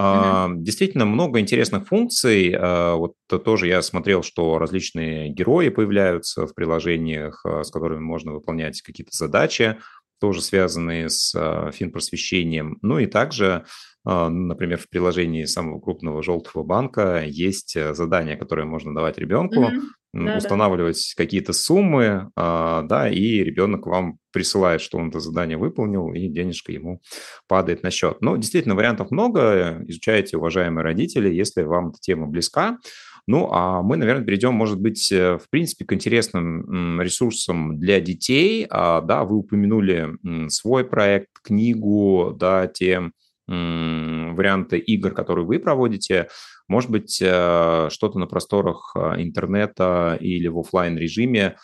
Mm-hmm. 0.00 0.54
Действительно, 0.56 1.04
много 1.04 1.40
интересных 1.40 1.86
функций. 1.86 2.54
А, 2.56 2.94
вот 2.94 3.14
тоже 3.44 3.66
я 3.66 3.82
смотрел, 3.82 4.22
что 4.22 4.58
различные 4.58 5.28
герои 5.28 5.68
появляются 5.68 6.46
в 6.46 6.54
приложениях, 6.54 7.44
с 7.44 7.70
которыми 7.70 8.00
можно 8.00 8.32
выполнять 8.32 8.80
какие-то 8.82 9.14
задачи, 9.14 9.78
тоже 10.20 10.40
связанные 10.40 11.08
с 11.08 11.70
финпросвещением. 11.72 12.78
Ну 12.82 12.98
и 12.98 13.06
также 13.06 13.64
например, 14.04 14.78
в 14.78 14.88
приложении 14.88 15.44
самого 15.44 15.80
крупного 15.80 16.22
желтого 16.22 16.64
банка 16.64 17.22
есть 17.24 17.76
э, 17.76 17.94
задание, 17.94 18.36
которое 18.36 18.64
можно 18.64 18.92
давать 18.94 19.18
ребенку, 19.18 19.62
mm-hmm. 19.62 19.80
Да, 20.12 20.36
устанавливать 20.36 21.14
да. 21.16 21.24
какие-то 21.24 21.54
суммы, 21.54 22.30
а, 22.36 22.82
да, 22.82 23.08
и 23.08 23.42
ребенок 23.42 23.86
вам 23.86 24.18
присылает, 24.30 24.82
что 24.82 24.98
он 24.98 25.08
это 25.08 25.20
задание 25.20 25.56
выполнил, 25.56 26.12
и 26.12 26.28
денежка 26.28 26.70
ему 26.72 27.00
падает 27.48 27.82
на 27.82 27.90
счет. 27.90 28.18
Но 28.20 28.36
действительно, 28.36 28.74
вариантов 28.74 29.10
много. 29.10 29.82
Изучайте, 29.86 30.36
уважаемые 30.36 30.84
родители, 30.84 31.32
если 31.32 31.62
вам 31.62 31.88
эта 31.88 31.98
тема 32.00 32.26
близка. 32.26 32.78
Ну, 33.26 33.48
а 33.52 33.82
мы, 33.82 33.96
наверное, 33.96 34.24
перейдем, 34.24 34.52
может 34.52 34.80
быть, 34.80 35.10
э, 35.12 35.38
в 35.38 35.48
принципе, 35.48 35.84
к 35.84 35.92
интересным 35.92 37.00
ресурсам 37.00 37.78
для 37.78 38.00
детей. 38.00 38.66
А, 38.68 39.00
да, 39.00 39.24
вы 39.24 39.36
упомянули 39.36 40.10
свой 40.48 40.84
проект, 40.84 41.28
книгу, 41.42 42.36
да, 42.38 42.66
те 42.66 43.12
варианты 43.48 44.78
игр, 44.78 45.12
которые 45.12 45.46
вы 45.46 45.58
проводите. 45.58 46.28
Может 46.68 46.90
быть, 46.90 47.20
э, 47.20 47.88
что-то 47.90 48.18
на 48.18 48.26
просторах 48.26 48.92
э, 48.94 49.22
интернета 49.22 50.16
или 50.20 50.48
в 50.48 50.58
офлайн 50.58 50.96
режиме 50.96 51.56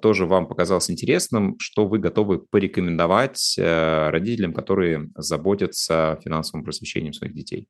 тоже 0.00 0.24
вам 0.24 0.48
показалось 0.48 0.90
интересным, 0.90 1.56
что 1.58 1.86
вы 1.86 1.98
готовы 1.98 2.38
порекомендовать 2.38 3.56
родителям, 3.58 4.54
которые 4.54 5.10
заботятся 5.14 6.18
финансовым 6.24 6.64
просвещением 6.64 7.12
своих 7.12 7.34
детей? 7.34 7.68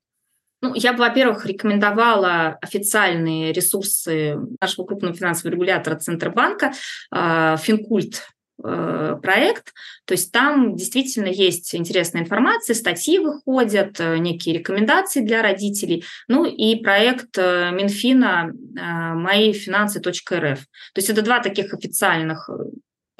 Ну, 0.61 0.75
я 0.75 0.93
бы, 0.93 0.99
во-первых, 0.99 1.45
рекомендовала 1.47 2.57
официальные 2.61 3.51
ресурсы 3.51 4.37
нашего 4.61 4.85
крупного 4.85 5.15
финансового 5.15 5.55
регулятора 5.55 5.95
Центробанка, 5.95 6.71
Финкульт 7.11 8.15
э, 8.15 8.19
проект. 8.61 9.73
То 10.05 10.13
есть 10.13 10.31
там 10.31 10.75
действительно 10.75 11.27
есть 11.27 11.73
интересная 11.75 12.21
информация, 12.21 12.73
статьи 12.73 13.19
выходят, 13.19 13.99
э, 13.99 14.17
некие 14.17 14.57
рекомендации 14.57 15.21
для 15.21 15.41
родителей. 15.41 16.03
Ну 16.27 16.45
и 16.45 16.75
проект 16.75 17.37
э, 17.37 17.71
Минфина 17.71 18.51
«Мои 19.15 19.53
финансы.рф». 19.53 20.59
То 20.59 20.97
есть 20.97 21.09
это 21.09 21.21
два 21.21 21.39
таких 21.39 21.73
официальных 21.73 22.49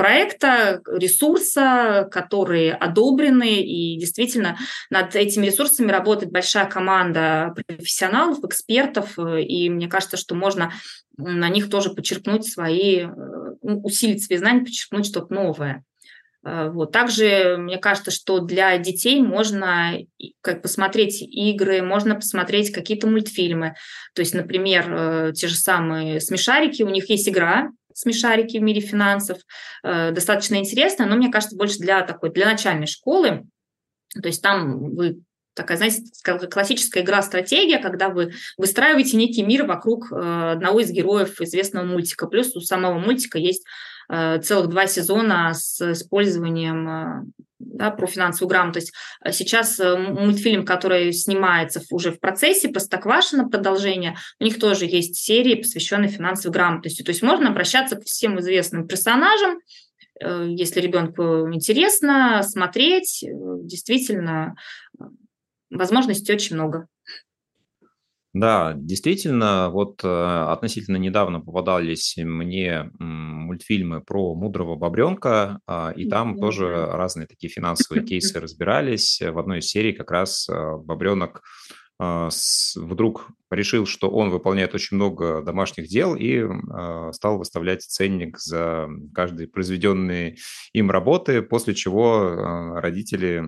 проекта, 0.02 0.82
ресурса, 0.88 2.10
которые 2.12 2.74
одобрены, 2.74 3.62
и 3.62 4.00
действительно 4.00 4.58
над 4.90 5.16
этими 5.16 5.46
ресурсами 5.46 5.92
работает 5.92 6.32
большая 6.32 6.66
команда 6.66 7.54
профессионалов, 7.68 8.44
экспертов, 8.44 9.20
и 9.20 9.70
мне 9.70 9.88
кажется, 9.88 10.18
что 10.18 10.34
можно 10.34 10.74
на 11.18 11.50
них 11.50 11.70
тоже 11.70 11.92
подчеркнуть 11.92 12.48
свои, 12.48 13.02
э, 13.02 13.10
усилить 13.62 14.24
свои 14.24 14.40
знания, 14.40 14.66
подчеркнуть 14.66 15.06
что-то 15.06 15.32
новое. 15.32 15.84
Э, 16.44 16.72
вот. 16.72 16.92
Также 16.92 17.58
мне 17.60 17.78
кажется, 17.78 18.10
что 18.10 18.40
для 18.40 18.76
детей 18.80 19.22
можно 19.22 20.00
как 20.42 20.64
посмотреть 20.64 21.22
игры, 21.22 21.84
можно 21.84 22.16
посмотреть 22.16 22.72
какие-то 22.72 23.06
мультфильмы. 23.06 23.76
То 24.16 24.22
есть, 24.22 24.34
например, 24.34 24.86
э, 24.90 25.34
те 25.36 25.48
же 25.48 25.54
самые 25.56 26.20
смешарики, 26.22 26.82
у 26.82 26.90
них 26.90 27.08
есть 27.08 27.30
игра, 27.30 27.70
смешарики 28.02 28.58
в 28.58 28.62
мире 28.62 28.82
финансов. 28.82 29.38
Э, 29.84 30.12
достаточно 30.12 30.56
интересно, 30.56 31.06
но 31.06 31.16
мне 31.16 31.32
кажется, 31.32 31.56
больше 31.56 31.80
для 31.80 32.02
такой, 32.02 32.32
для 32.32 32.46
начальной 32.46 32.88
школы. 32.88 33.46
То 34.14 34.28
есть 34.28 34.42
там 34.42 34.94
вы 34.96 35.22
такая, 35.54 35.78
знаете, 35.78 36.04
классическая 36.48 37.04
игра-стратегия, 37.04 37.80
когда 37.80 38.10
вы 38.10 38.34
выстраиваете 38.58 39.18
некий 39.18 39.44
мир 39.44 39.66
вокруг 39.66 40.12
э, 40.12 40.52
одного 40.54 40.80
из 40.80 40.92
героев 40.92 41.40
известного 41.42 41.86
мультика. 41.86 42.28
Плюс 42.28 42.56
у 42.56 42.62
самого 42.62 42.98
мультика 43.00 43.38
есть 43.38 43.66
целых 44.10 44.68
два 44.68 44.88
сезона 44.88 45.54
с 45.54 45.80
использованием 45.92 47.32
да, 47.66 47.92
про 47.92 48.08
финансовую 48.08 48.50
грамотность. 48.50 48.94
А 49.22 49.32
сейчас 49.32 49.80
э, 49.80 49.98
мультфильм, 49.98 50.66
который 50.66 51.12
снимается 51.14 51.82
уже 51.92 52.12
в 52.12 52.20
процессе, 52.20 52.70
Простоквашино 52.70 53.50
продолжение, 53.50 54.16
у 54.40 54.44
них 54.44 54.60
тоже 54.60 54.86
есть 54.86 55.16
серии, 55.16 55.56
посвященные 55.56 56.10
финансовой 56.10 56.54
грамотности. 56.54 57.04
То 57.04 57.12
есть 57.12 57.22
можно 57.22 57.50
обращаться 57.50 57.96
к 57.96 58.04
всем 58.06 58.40
известным 58.40 58.88
персонажам, 58.88 59.60
э, 60.20 60.48
если 60.50 60.82
ребенку 60.82 61.52
интересно 61.52 62.42
смотреть, 62.44 63.24
э, 63.24 63.28
действительно, 63.64 64.56
возможностей 65.70 66.34
очень 66.34 66.56
много. 66.56 66.88
Да, 68.34 68.74
действительно, 68.78 69.70
вот 69.72 70.06
э, 70.06 70.08
относительно 70.08 70.96
недавно 70.96 71.42
попадались 71.42 72.16
мне 72.18 72.90
мультфильмы 72.98 74.02
про 74.02 74.36
мудрого 74.36 74.78
бобренка, 74.78 75.60
э, 75.68 75.94
и 75.98 76.08
там 76.08 76.36
mm-hmm. 76.36 76.40
тоже 76.40 76.86
разные 76.94 77.28
такие 77.28 77.52
финансовые 77.52 78.06
кейсы 78.06 78.40
разбирались. 78.40 79.22
В 79.22 79.38
одной 79.38 79.60
из 79.60 79.68
серий 79.68 79.92
как 79.92 80.12
раз 80.12 80.48
э, 80.48 80.78
бобренок 80.78 81.42
с, 82.04 82.76
вдруг 82.78 83.30
решил, 83.52 83.86
что 83.86 84.10
он 84.10 84.32
выполняет 84.32 84.74
очень 84.74 84.96
много 84.98 85.44
домашних 85.44 85.88
дел 85.88 86.16
и 86.16 86.44
стал 87.12 87.38
выставлять 87.38 87.84
ценник 87.84 88.40
за 88.40 88.88
каждые 89.14 89.48
произведенные 89.48 90.38
им 90.74 90.90
работы, 90.90 91.44
после 91.44 91.76
чего 91.76 92.74
родители 92.80 93.48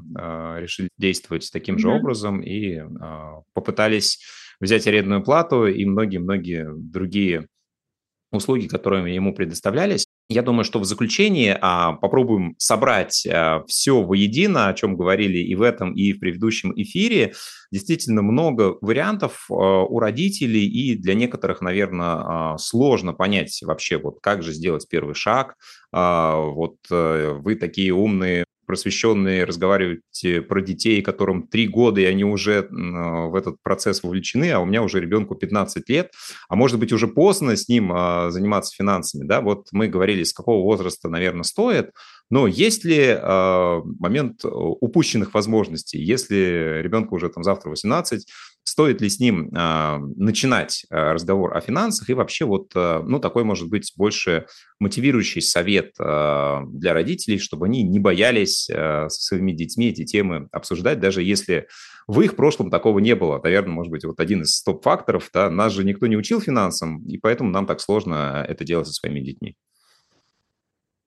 решили 0.61 0.89
действовать 0.99 1.49
таким 1.51 1.79
же 1.79 1.89
образом 1.89 2.43
и 2.43 2.79
попытались 3.53 4.19
взять 4.63 4.87
арендную 4.87 5.23
плату 5.23 5.67
и 5.67 5.85
многие-многие 5.85 6.67
другие 6.75 7.47
услуги, 8.31 8.67
которые 8.67 9.13
ему 9.13 9.33
предоставлялись. 9.33 10.05
Я 10.29 10.41
думаю, 10.41 10.63
что 10.63 10.79
в 10.79 10.85
заключение 10.85 11.57
а, 11.61 11.93
попробуем 11.93 12.55
собрать 12.57 13.27
а, 13.27 13.63
все 13.67 14.01
воедино, 14.01 14.69
о 14.69 14.73
чем 14.73 14.95
говорили 14.95 15.37
и 15.37 15.53
в 15.53 15.61
этом, 15.61 15.93
и 15.93 16.13
в 16.13 16.19
предыдущем 16.19 16.73
эфире. 16.75 17.33
Действительно 17.71 18.21
много 18.21 18.77
вариантов 18.81 19.45
а, 19.49 19.83
у 19.83 19.99
родителей, 19.99 20.65
и 20.65 20.95
для 20.95 21.13
некоторых, 21.13 21.61
наверное, 21.61 22.53
а, 22.53 22.57
сложно 22.57 23.13
понять 23.13 23.59
вообще, 23.61 23.97
вот 23.97 24.19
как 24.21 24.41
же 24.41 24.53
сделать 24.53 24.87
первый 24.89 25.13
шаг. 25.13 25.55
А, 25.91 26.37
вот 26.37 26.77
а, 26.89 27.33
вы 27.33 27.55
такие 27.55 27.93
умные 27.93 28.45
просвещенные, 28.73 29.43
разговариваете 29.43 30.41
про 30.41 30.59
детей, 30.59 31.03
которым 31.03 31.47
три 31.47 31.67
года, 31.67 32.01
и 32.01 32.05
они 32.05 32.23
уже 32.23 32.67
в 32.71 33.35
этот 33.35 33.57
процесс 33.61 34.01
вовлечены, 34.01 34.51
а 34.51 34.59
у 34.59 34.65
меня 34.65 34.81
уже 34.81 34.99
ребенку 34.99 35.35
15 35.35 35.87
лет, 35.89 36.11
а 36.49 36.55
может 36.55 36.79
быть 36.79 36.91
уже 36.91 37.07
поздно 37.07 37.55
с 37.55 37.67
ним 37.69 37.91
а, 37.93 38.31
заниматься 38.31 38.75
финансами, 38.75 39.27
да, 39.27 39.41
вот 39.41 39.67
мы 39.71 39.87
говорили, 39.87 40.23
с 40.23 40.33
какого 40.33 40.63
возраста, 40.63 41.07
наверное, 41.07 41.43
стоит, 41.43 41.91
но 42.33 42.47
есть 42.47 42.83
ли 42.83 42.97
э, 42.97 43.81
момент 43.99 44.43
упущенных 44.43 45.35
возможностей, 45.35 46.01
если 46.01 46.81
ребенку 46.81 47.13
уже 47.13 47.29
там 47.29 47.43
завтра 47.43 47.69
18, 47.69 48.25
стоит 48.63 49.01
ли 49.01 49.09
с 49.09 49.19
ним 49.19 49.49
э, 49.55 49.97
начинать 50.15 50.83
э, 50.89 50.95
разговор 51.13 51.55
о 51.55 51.61
финансах 51.61 52.09
и 52.09 52.15
вообще 52.15 52.45
вот, 52.45 52.71
э, 52.73 53.03
ну, 53.05 53.19
такой 53.19 53.43
может 53.43 53.69
быть 53.69 53.93
больше 53.95 54.47
мотивирующий 54.79 55.43
совет 55.43 55.93
э, 55.99 56.61
для 56.69 56.95
родителей, 56.95 57.37
чтобы 57.37 57.67
они 57.67 57.83
не 57.83 57.99
боялись 57.99 58.67
э, 58.67 59.09
со 59.09 59.21
своими 59.21 59.51
детьми 59.51 59.89
эти 59.89 60.03
темы 60.03 60.47
обсуждать, 60.51 60.99
даже 60.99 61.21
если 61.21 61.67
в 62.07 62.19
их 62.21 62.35
прошлом 62.35 62.71
такого 62.71 62.97
не 62.97 63.13
было. 63.13 63.39
Наверное, 63.43 63.73
может 63.73 63.91
быть, 63.91 64.05
вот 64.05 64.19
один 64.19 64.41
из 64.41 64.55
стоп-факторов, 64.55 65.29
да, 65.31 65.51
нас 65.51 65.71
же 65.71 65.83
никто 65.83 66.07
не 66.07 66.17
учил 66.17 66.41
финансам, 66.41 67.05
и 67.05 67.19
поэтому 67.19 67.51
нам 67.51 67.67
так 67.67 67.79
сложно 67.79 68.43
это 68.49 68.65
делать 68.65 68.87
со 68.87 68.93
своими 68.93 69.19
детьми. 69.19 69.55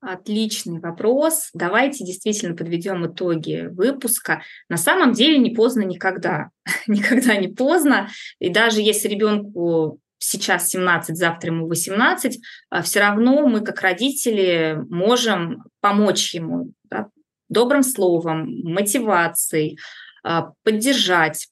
Отличный 0.09 0.79
вопрос. 0.79 1.51
Давайте 1.53 2.05
действительно 2.05 2.55
подведем 2.55 3.05
итоги 3.07 3.67
выпуска. 3.73 4.41
На 4.69 4.77
самом 4.77 5.11
деле 5.11 5.37
не 5.39 5.51
поздно 5.51 5.83
никогда. 5.83 6.51
никогда 6.87 7.35
не 7.35 7.49
поздно. 7.49 8.09
И 8.39 8.49
даже 8.49 8.81
если 8.81 9.09
ребенку 9.09 9.99
сейчас 10.19 10.69
17, 10.69 11.17
завтра 11.17 11.51
ему 11.51 11.67
18, 11.67 12.39
а, 12.71 12.83
все 12.83 13.01
равно 13.01 13.49
мы, 13.49 13.63
как 13.63 13.81
родители, 13.81 14.79
можем 14.89 15.65
помочь 15.81 16.35
ему 16.35 16.71
да, 16.85 17.09
добрым 17.49 17.83
словом, 17.83 18.61
мотивацией, 18.63 19.77
а, 20.23 20.53
поддержать, 20.63 21.49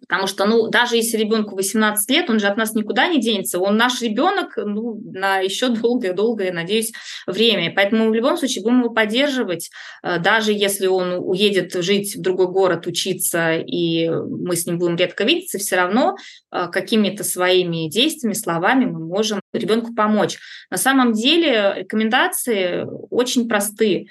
Потому 0.00 0.26
что, 0.26 0.44
ну, 0.46 0.68
даже 0.68 0.96
если 0.96 1.16
ребенку 1.16 1.56
18 1.56 2.10
лет, 2.10 2.30
он 2.30 2.38
же 2.38 2.46
от 2.46 2.56
нас 2.56 2.74
никуда 2.74 3.08
не 3.08 3.20
денется. 3.20 3.58
Он 3.58 3.76
наш 3.76 4.02
ребенок 4.02 4.56
ну, 4.56 5.00
на 5.12 5.38
еще 5.38 5.68
долгое-долгое, 5.68 6.52
надеюсь, 6.52 6.92
время. 7.26 7.72
Поэтому 7.74 8.10
в 8.10 8.14
любом 8.14 8.36
случае 8.36 8.62
будем 8.62 8.80
его 8.80 8.90
поддерживать, 8.90 9.70
э, 10.02 10.18
даже 10.18 10.52
если 10.52 10.86
он 10.86 11.14
уедет 11.18 11.72
жить 11.74 12.16
в 12.16 12.20
другой 12.20 12.48
город, 12.48 12.86
учиться, 12.86 13.56
и 13.56 14.08
мы 14.08 14.56
с 14.56 14.66
ним 14.66 14.78
будем 14.78 14.96
редко 14.96 15.24
видеться, 15.24 15.58
все 15.58 15.76
равно 15.76 16.16
э, 16.52 16.68
какими-то 16.70 17.24
своими 17.24 17.88
действиями, 17.88 18.34
словами 18.34 18.84
мы 18.84 19.00
можем 19.00 19.40
ребенку 19.52 19.94
помочь. 19.94 20.38
На 20.70 20.76
самом 20.76 21.12
деле 21.12 21.74
рекомендации 21.78 22.86
очень 23.10 23.48
простые. 23.48 24.06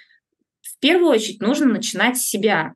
В 0.61 0.79
первую 0.79 1.11
очередь 1.11 1.41
нужно 1.41 1.67
начинать 1.67 2.17
с 2.17 2.27
себя 2.27 2.73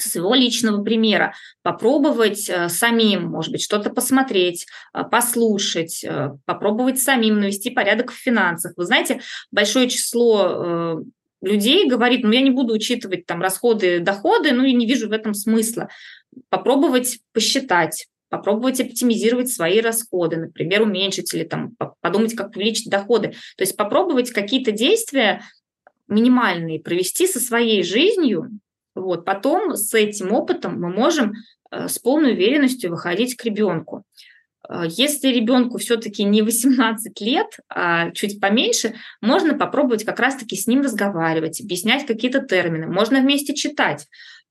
своего 0.00 0.34
личного 0.34 0.82
примера, 0.82 1.34
попробовать 1.62 2.48
э, 2.48 2.68
самим, 2.68 3.24
может 3.28 3.52
быть, 3.52 3.62
что-то 3.62 3.90
посмотреть, 3.90 4.66
э, 4.94 5.02
послушать, 5.10 6.04
э, 6.04 6.30
попробовать 6.44 7.00
самим 7.00 7.40
навести 7.40 7.70
порядок 7.70 8.12
в 8.12 8.16
финансах. 8.16 8.72
Вы 8.76 8.84
знаете, 8.84 9.20
большое 9.50 9.88
число 9.88 11.02
людей, 11.40 11.88
говорит, 11.88 12.24
ну 12.24 12.32
я 12.32 12.40
не 12.40 12.50
буду 12.50 12.74
учитывать 12.74 13.26
там 13.26 13.40
расходы, 13.40 14.00
доходы, 14.00 14.52
ну 14.52 14.64
и 14.64 14.72
не 14.72 14.86
вижу 14.86 15.08
в 15.08 15.12
этом 15.12 15.34
смысла. 15.34 15.88
Попробовать 16.48 17.20
посчитать, 17.32 18.08
попробовать 18.28 18.80
оптимизировать 18.80 19.50
свои 19.50 19.80
расходы, 19.80 20.36
например, 20.36 20.82
уменьшить 20.82 21.32
или 21.34 21.44
там 21.44 21.76
подумать, 22.00 22.34
как 22.34 22.56
увеличить 22.56 22.90
доходы. 22.90 23.34
То 23.56 23.62
есть 23.62 23.76
попробовать 23.76 24.30
какие-то 24.30 24.72
действия 24.72 25.42
минимальные 26.08 26.80
провести 26.80 27.26
со 27.26 27.38
своей 27.38 27.82
жизнью, 27.82 28.50
вот, 29.00 29.24
потом 29.24 29.76
с 29.76 29.94
этим 29.94 30.32
опытом 30.32 30.80
мы 30.80 30.90
можем 30.90 31.34
э, 31.70 31.88
с 31.88 31.98
полной 31.98 32.32
уверенностью 32.32 32.90
выходить 32.90 33.36
к 33.36 33.44
ребенку. 33.44 34.04
Э, 34.68 34.82
если 34.88 35.28
ребенку 35.28 35.78
все-таки 35.78 36.24
не 36.24 36.42
18 36.42 37.20
лет, 37.20 37.46
а 37.68 38.10
чуть 38.12 38.40
поменьше, 38.40 38.94
можно 39.20 39.54
попробовать 39.54 40.04
как 40.04 40.20
раз-таки 40.20 40.56
с 40.56 40.66
ним 40.66 40.82
разговаривать, 40.82 41.60
объяснять 41.60 42.06
какие-то 42.06 42.40
термины. 42.40 42.86
Можно 42.86 43.20
вместе 43.20 43.54
читать. 43.54 44.06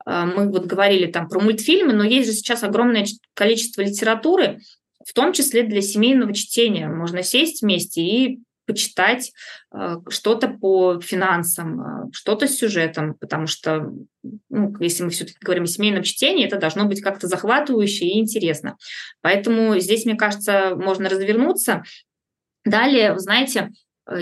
Э, 0.06 0.26
мы 0.26 0.50
вот 0.50 0.66
говорили 0.66 1.12
там 1.12 1.30
про 1.30 1.40
мультфильмы, 1.40 1.94
но 1.94 2.04
есть 2.04 2.28
же 2.28 2.34
сейчас 2.34 2.64
огромное 2.64 3.06
количество 3.34 3.82
литературы, 3.82 4.60
в 5.06 5.14
том 5.14 5.34
числе 5.34 5.64
для 5.64 5.82
семейного 5.82 6.34
чтения. 6.34 6.88
Можно 6.88 7.24
сесть 7.24 7.62
вместе 7.62 8.02
и 8.02 8.40
почитать 8.68 9.32
э, 9.74 9.98
что-то 10.10 10.50
по 10.50 11.00
финансам, 11.02 11.82
э, 11.82 12.10
что-то 12.14 12.48
с 12.48 12.56
сюжетом, 12.56 13.16
потому 13.16 13.48
что, 13.48 13.92
ну, 14.50 14.76
если 14.80 15.04
мы 15.04 15.10
все-таки 15.10 15.40
говорим 15.42 15.64
о 15.64 15.68
семейном 15.68 16.04
чтении, 16.04 16.46
это 16.46 16.58
должно 16.58 16.86
быть 16.86 17.02
как-то 17.02 17.28
захватывающе 17.28 18.06
и 18.06 18.20
интересно. 18.20 18.78
Поэтому 19.22 19.80
здесь, 19.80 20.06
мне 20.06 20.16
кажется, 20.16 20.76
можно 20.76 21.10
развернуться. 21.10 21.84
Далее, 22.66 23.14
вы 23.14 23.20
знаете, 23.20 23.72
э, 24.08 24.20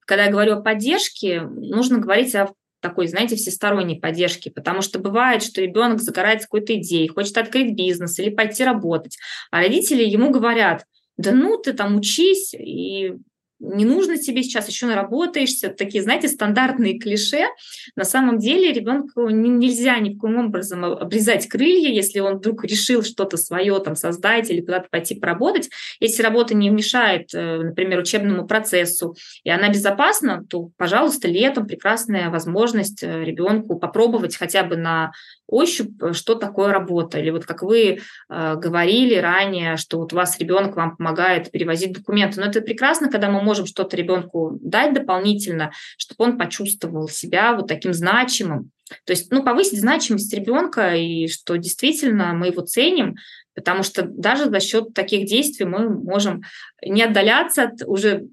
когда 0.00 0.24
я 0.24 0.30
говорю 0.30 0.54
о 0.54 0.60
поддержке, 0.60 1.40
нужно 1.42 1.98
говорить 1.98 2.34
о 2.34 2.52
такой, 2.80 3.06
знаете, 3.06 3.36
всесторонней 3.36 3.98
поддержки, 3.98 4.48
потому 4.48 4.82
что 4.82 4.98
бывает, 4.98 5.42
что 5.42 5.62
ребенок 5.62 6.00
загорается 6.00 6.46
какой-то 6.46 6.76
идеей, 6.78 7.08
хочет 7.08 7.38
открыть 7.38 7.74
бизнес 7.74 8.18
или 8.18 8.30
пойти 8.30 8.64
работать, 8.64 9.16
а 9.50 9.58
родители 9.58 10.04
ему 10.04 10.30
говорят– 10.30 10.84
да 11.16 11.32
ну 11.32 11.56
ты 11.56 11.72
там 11.72 11.96
учись, 11.96 12.54
и 12.54 13.14
не 13.58 13.84
нужно 13.84 14.18
тебе 14.18 14.42
сейчас, 14.42 14.68
еще 14.68 14.86
наработаешься. 14.86 15.70
Такие, 15.70 16.02
знаете, 16.02 16.28
стандартные 16.28 16.98
клише. 16.98 17.46
На 17.94 18.04
самом 18.04 18.38
деле 18.38 18.72
ребенку 18.72 19.28
нельзя 19.30 19.98
ни 19.98 20.14
в 20.14 20.18
коем 20.18 20.46
образом 20.46 20.84
обрезать 20.84 21.48
крылья, 21.48 21.90
если 21.90 22.20
он 22.20 22.36
вдруг 22.36 22.64
решил 22.64 23.02
что-то 23.02 23.36
свое 23.36 23.78
там 23.80 23.96
создать 23.96 24.50
или 24.50 24.60
куда-то 24.60 24.88
пойти 24.90 25.14
поработать. 25.14 25.70
Если 26.00 26.22
работа 26.22 26.54
не 26.54 26.68
мешает, 26.68 27.30
э, 27.32 27.62
например, 27.62 28.00
учебному 28.00 28.46
процессу, 28.46 29.16
и 29.42 29.50
она 29.50 29.70
безопасна, 29.70 30.44
то, 30.48 30.70
пожалуйста, 30.76 31.26
летом 31.28 31.66
прекрасная 31.66 32.28
возможность 32.28 33.02
э, 33.02 33.24
ребенку 33.24 33.78
попробовать 33.78 34.36
хотя 34.36 34.64
бы 34.64 34.76
на 34.76 35.12
ощупь, 35.46 36.02
э, 36.02 36.12
что 36.12 36.34
такое 36.34 36.72
работа. 36.72 37.18
Или 37.18 37.30
вот 37.30 37.46
как 37.46 37.62
вы 37.62 38.00
говорили 38.28 39.14
ранее, 39.16 39.76
что 39.76 39.98
вот 39.98 40.12
у 40.12 40.16
вас 40.16 40.38
ребенок 40.38 40.76
вам 40.76 40.96
помогает 40.96 41.50
перевозить 41.50 41.92
документы. 41.92 42.40
Но 42.40 42.46
это 42.46 42.60
прекрасно, 42.60 43.10
когда 43.10 43.30
мы 43.30 43.45
можем 43.46 43.66
что-то 43.66 43.96
ребенку 43.96 44.58
дать 44.60 44.92
дополнительно, 44.92 45.72
чтобы 45.96 46.24
он 46.24 46.38
почувствовал 46.38 47.08
себя 47.08 47.54
вот 47.54 47.68
таким 47.68 47.94
значимым. 47.94 48.70
То 49.04 49.12
есть, 49.12 49.32
ну, 49.32 49.42
повысить 49.42 49.80
значимость 49.80 50.32
ребенка 50.34 50.94
и 50.94 51.28
что 51.28 51.56
действительно 51.56 52.34
мы 52.34 52.48
его 52.48 52.62
ценим, 52.62 53.16
потому 53.54 53.82
что 53.82 54.02
даже 54.02 54.50
за 54.50 54.60
счет 54.60 54.94
таких 54.94 55.26
действий 55.26 55.66
мы 55.66 55.88
можем 55.88 56.42
не 56.84 57.02
отдаляться 57.02 57.64
от 57.64 57.82
уже 57.86 58.26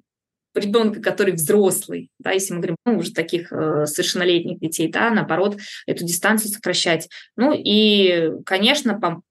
ребенка, 0.56 1.02
который 1.02 1.34
взрослый, 1.34 2.10
да, 2.20 2.32
если 2.32 2.54
мы 2.54 2.60
говорим 2.60 2.76
ну, 2.86 2.98
уже 2.98 3.12
таких 3.12 3.52
э, 3.52 3.86
совершеннолетних 3.86 4.60
детей, 4.60 4.92
да, 4.92 5.10
наоборот, 5.10 5.58
эту 5.88 6.06
дистанцию 6.06 6.52
сокращать. 6.52 7.10
Ну 7.36 7.54
и, 7.56 8.32
конечно, 8.46 9.00
пом- 9.02 9.22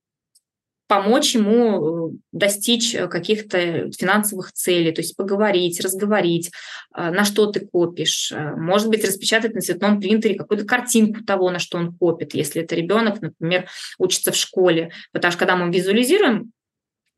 помочь 0.93 1.35
ему 1.35 2.11
э, 2.11 2.17
достичь 2.33 2.95
каких-то 2.95 3.91
финансовых 3.93 4.53
целей, 4.53 4.93
то 4.93 5.01
есть 5.01 5.17
поговорить, 5.17 5.81
разговорить, 5.81 6.51
э, 6.95 7.11
на 7.11 7.25
что 7.25 7.47
ты 7.47 7.61
копишь, 7.61 8.31
э, 8.31 8.55
может 8.57 8.91
быть, 8.91 9.03
распечатать 9.03 9.55
на 9.55 9.63
цветном 9.63 10.01
принтере 10.01 10.35
какую-то 10.35 10.67
картинку 10.67 11.25
того, 11.25 11.51
на 11.51 11.61
что 11.61 11.79
он 11.79 11.97
копит, 11.97 12.35
если 12.35 12.61
это 12.61 12.75
ребенок, 12.75 13.23
например, 13.23 13.71
учится 13.97 14.33
в 14.33 14.37
школе, 14.37 14.91
потому 15.13 15.33
что 15.33 15.39
когда 15.39 15.57
мы 15.57 15.73
визуализируем 15.73 16.53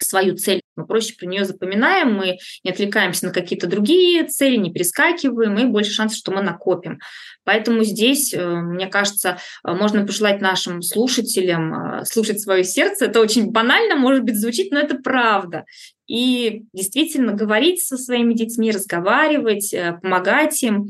свою 0.02 0.36
цель, 0.36 0.60
мы 0.76 0.86
проще 0.86 1.14
про 1.14 1.26
нее 1.26 1.44
запоминаем, 1.44 2.14
мы 2.14 2.38
не 2.64 2.70
отвлекаемся 2.70 3.26
на 3.26 3.32
какие-то 3.32 3.66
другие 3.66 4.24
цели, 4.26 4.56
не 4.56 4.72
перескакиваем, 4.72 5.56
и 5.58 5.64
больше 5.64 5.92
шансов, 5.92 6.18
что 6.18 6.32
мы 6.32 6.42
накопим. 6.42 6.98
Поэтому 7.44 7.84
здесь, 7.84 8.34
э, 8.34 8.44
мне 8.44 8.86
кажется, 8.86 9.38
э, 9.66 9.72
можно 9.72 10.06
пожелать 10.06 10.40
нашим 10.40 10.82
слушателям 10.82 11.74
э, 11.74 12.04
слушать 12.04 12.40
свое 12.40 12.64
сердце. 12.64 13.06
Это 13.06 13.20
очень 13.20 13.50
банально, 13.50 13.96
может 13.96 14.24
быть, 14.24 14.40
звучит, 14.40 14.72
но 14.72 14.80
это 14.80 14.96
правда. 14.96 15.64
И 16.06 16.64
действительно 16.72 17.32
говорить 17.32 17.80
со 17.80 17.96
своими 17.96 18.34
детьми, 18.34 18.70
разговаривать, 18.70 19.74
помогать 20.02 20.62
им. 20.62 20.88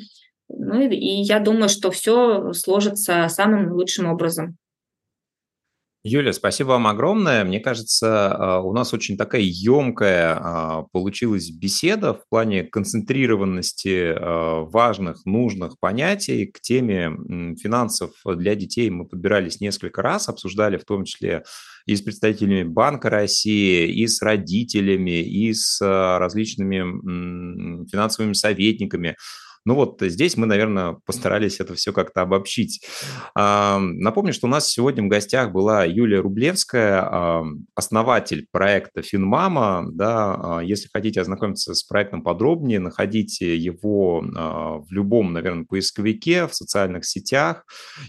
Ну 0.49 0.81
и 0.81 1.23
я 1.23 1.41
думаю, 1.41 1.69
что 1.69 1.91
все 1.91 2.53
сложится 2.53 3.29
самым 3.29 3.73
лучшим 3.73 4.07
образом. 4.07 4.57
Юля, 6.07 6.35
спасибо 6.35 6.69
вам 6.69 6.87
огромное. 6.87 7.45
Мне 7.45 7.61
кажется, 7.61 8.31
а, 8.31 8.61
у 8.61 8.75
нас 8.75 8.93
очень 8.93 9.17
такая 9.17 9.41
емкая 9.41 10.39
а, 10.39 10.83
получилась 10.93 11.49
беседа 11.49 12.13
в 12.13 12.29
плане 12.29 12.65
концентрированности 12.65 14.15
а, 14.15 14.65
важных, 14.65 15.25
нужных 15.25 15.79
понятий 15.81 16.45
к 16.45 16.61
теме 16.61 17.57
финансов 17.57 18.11
для 18.23 18.55
детей. 18.55 18.91
Мы 18.91 19.07
подбирались 19.07 19.63
несколько 19.63 20.03
раз, 20.03 20.29
обсуждали 20.29 20.77
в 20.77 20.85
том 20.85 21.05
числе 21.05 21.43
и 21.87 21.97
с 21.97 22.03
представителями 22.03 22.65
Банка 22.65 23.09
России, 23.09 23.91
и 23.91 24.07
с 24.07 24.21
родителями, 24.21 25.23
и 25.23 25.55
с 25.55 25.81
различными 25.81 27.89
финансовыми 27.91 28.35
советниками. 28.35 29.17
Ну 29.65 29.75
вот 29.75 29.97
здесь 30.01 30.37
мы, 30.37 30.47
наверное, 30.47 30.99
постарались 31.07 31.61
это 31.61 31.75
все 31.75 31.93
как-то 31.93 32.23
обобщить. 32.23 32.85
Напомню, 33.35 34.33
что 34.33 34.47
у 34.47 34.51
нас 34.51 34.69
сегодня 34.69 35.03
в 35.05 35.09
гостях 35.09 35.53
была 35.53 35.85
Юлия 35.85 36.21
Рублевская, 36.21 37.43
основатель 37.75 38.47
проекта 38.51 39.03
«Финмама». 39.03 39.87
Да, 39.93 40.35
а, 40.35 40.61
если 40.63 40.89
хотите 40.93 41.21
ознакомиться 41.21 41.75
с 41.75 41.83
проектом 41.83 42.23
подробнее, 42.23 42.81
находите 42.81 43.57
его 43.57 44.25
а, 44.37 44.79
в 44.79 44.91
любом, 44.91 45.33
наверное, 45.33 45.65
поисковике, 45.65 46.47
в 46.47 46.55
социальных 46.55 47.05
сетях. 47.05 47.65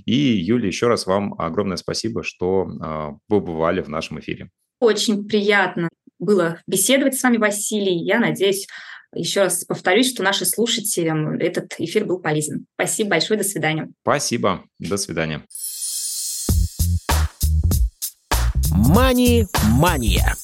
И, 0.05 0.15
Юлия, 0.15 0.67
еще 0.67 0.87
раз 0.87 1.05
вам 1.05 1.33
огромное 1.39 1.77
спасибо, 1.77 2.23
что 2.23 2.67
а, 2.81 3.11
вы 3.27 3.41
бывали 3.41 3.81
в 3.81 3.89
нашем 3.89 4.19
эфире. 4.19 4.49
Очень 4.79 5.27
приятно 5.27 5.89
было 6.19 6.59
беседовать 6.67 7.15
с 7.15 7.23
вами, 7.23 7.37
Василий. 7.37 7.97
Я 7.97 8.19
надеюсь, 8.19 8.67
еще 9.15 9.41
раз 9.41 9.63
повторюсь, 9.63 10.11
что 10.11 10.23
нашим 10.23 10.45
слушателям 10.45 11.39
этот 11.39 11.73
эфир 11.79 12.05
был 12.05 12.19
полезен. 12.19 12.65
Спасибо 12.75 13.11
большое, 13.11 13.39
до 13.39 13.45
свидания. 13.45 13.89
Спасибо, 14.01 14.63
до 14.79 14.97
свидания. 14.97 15.43
Мани-мания. 18.71 20.35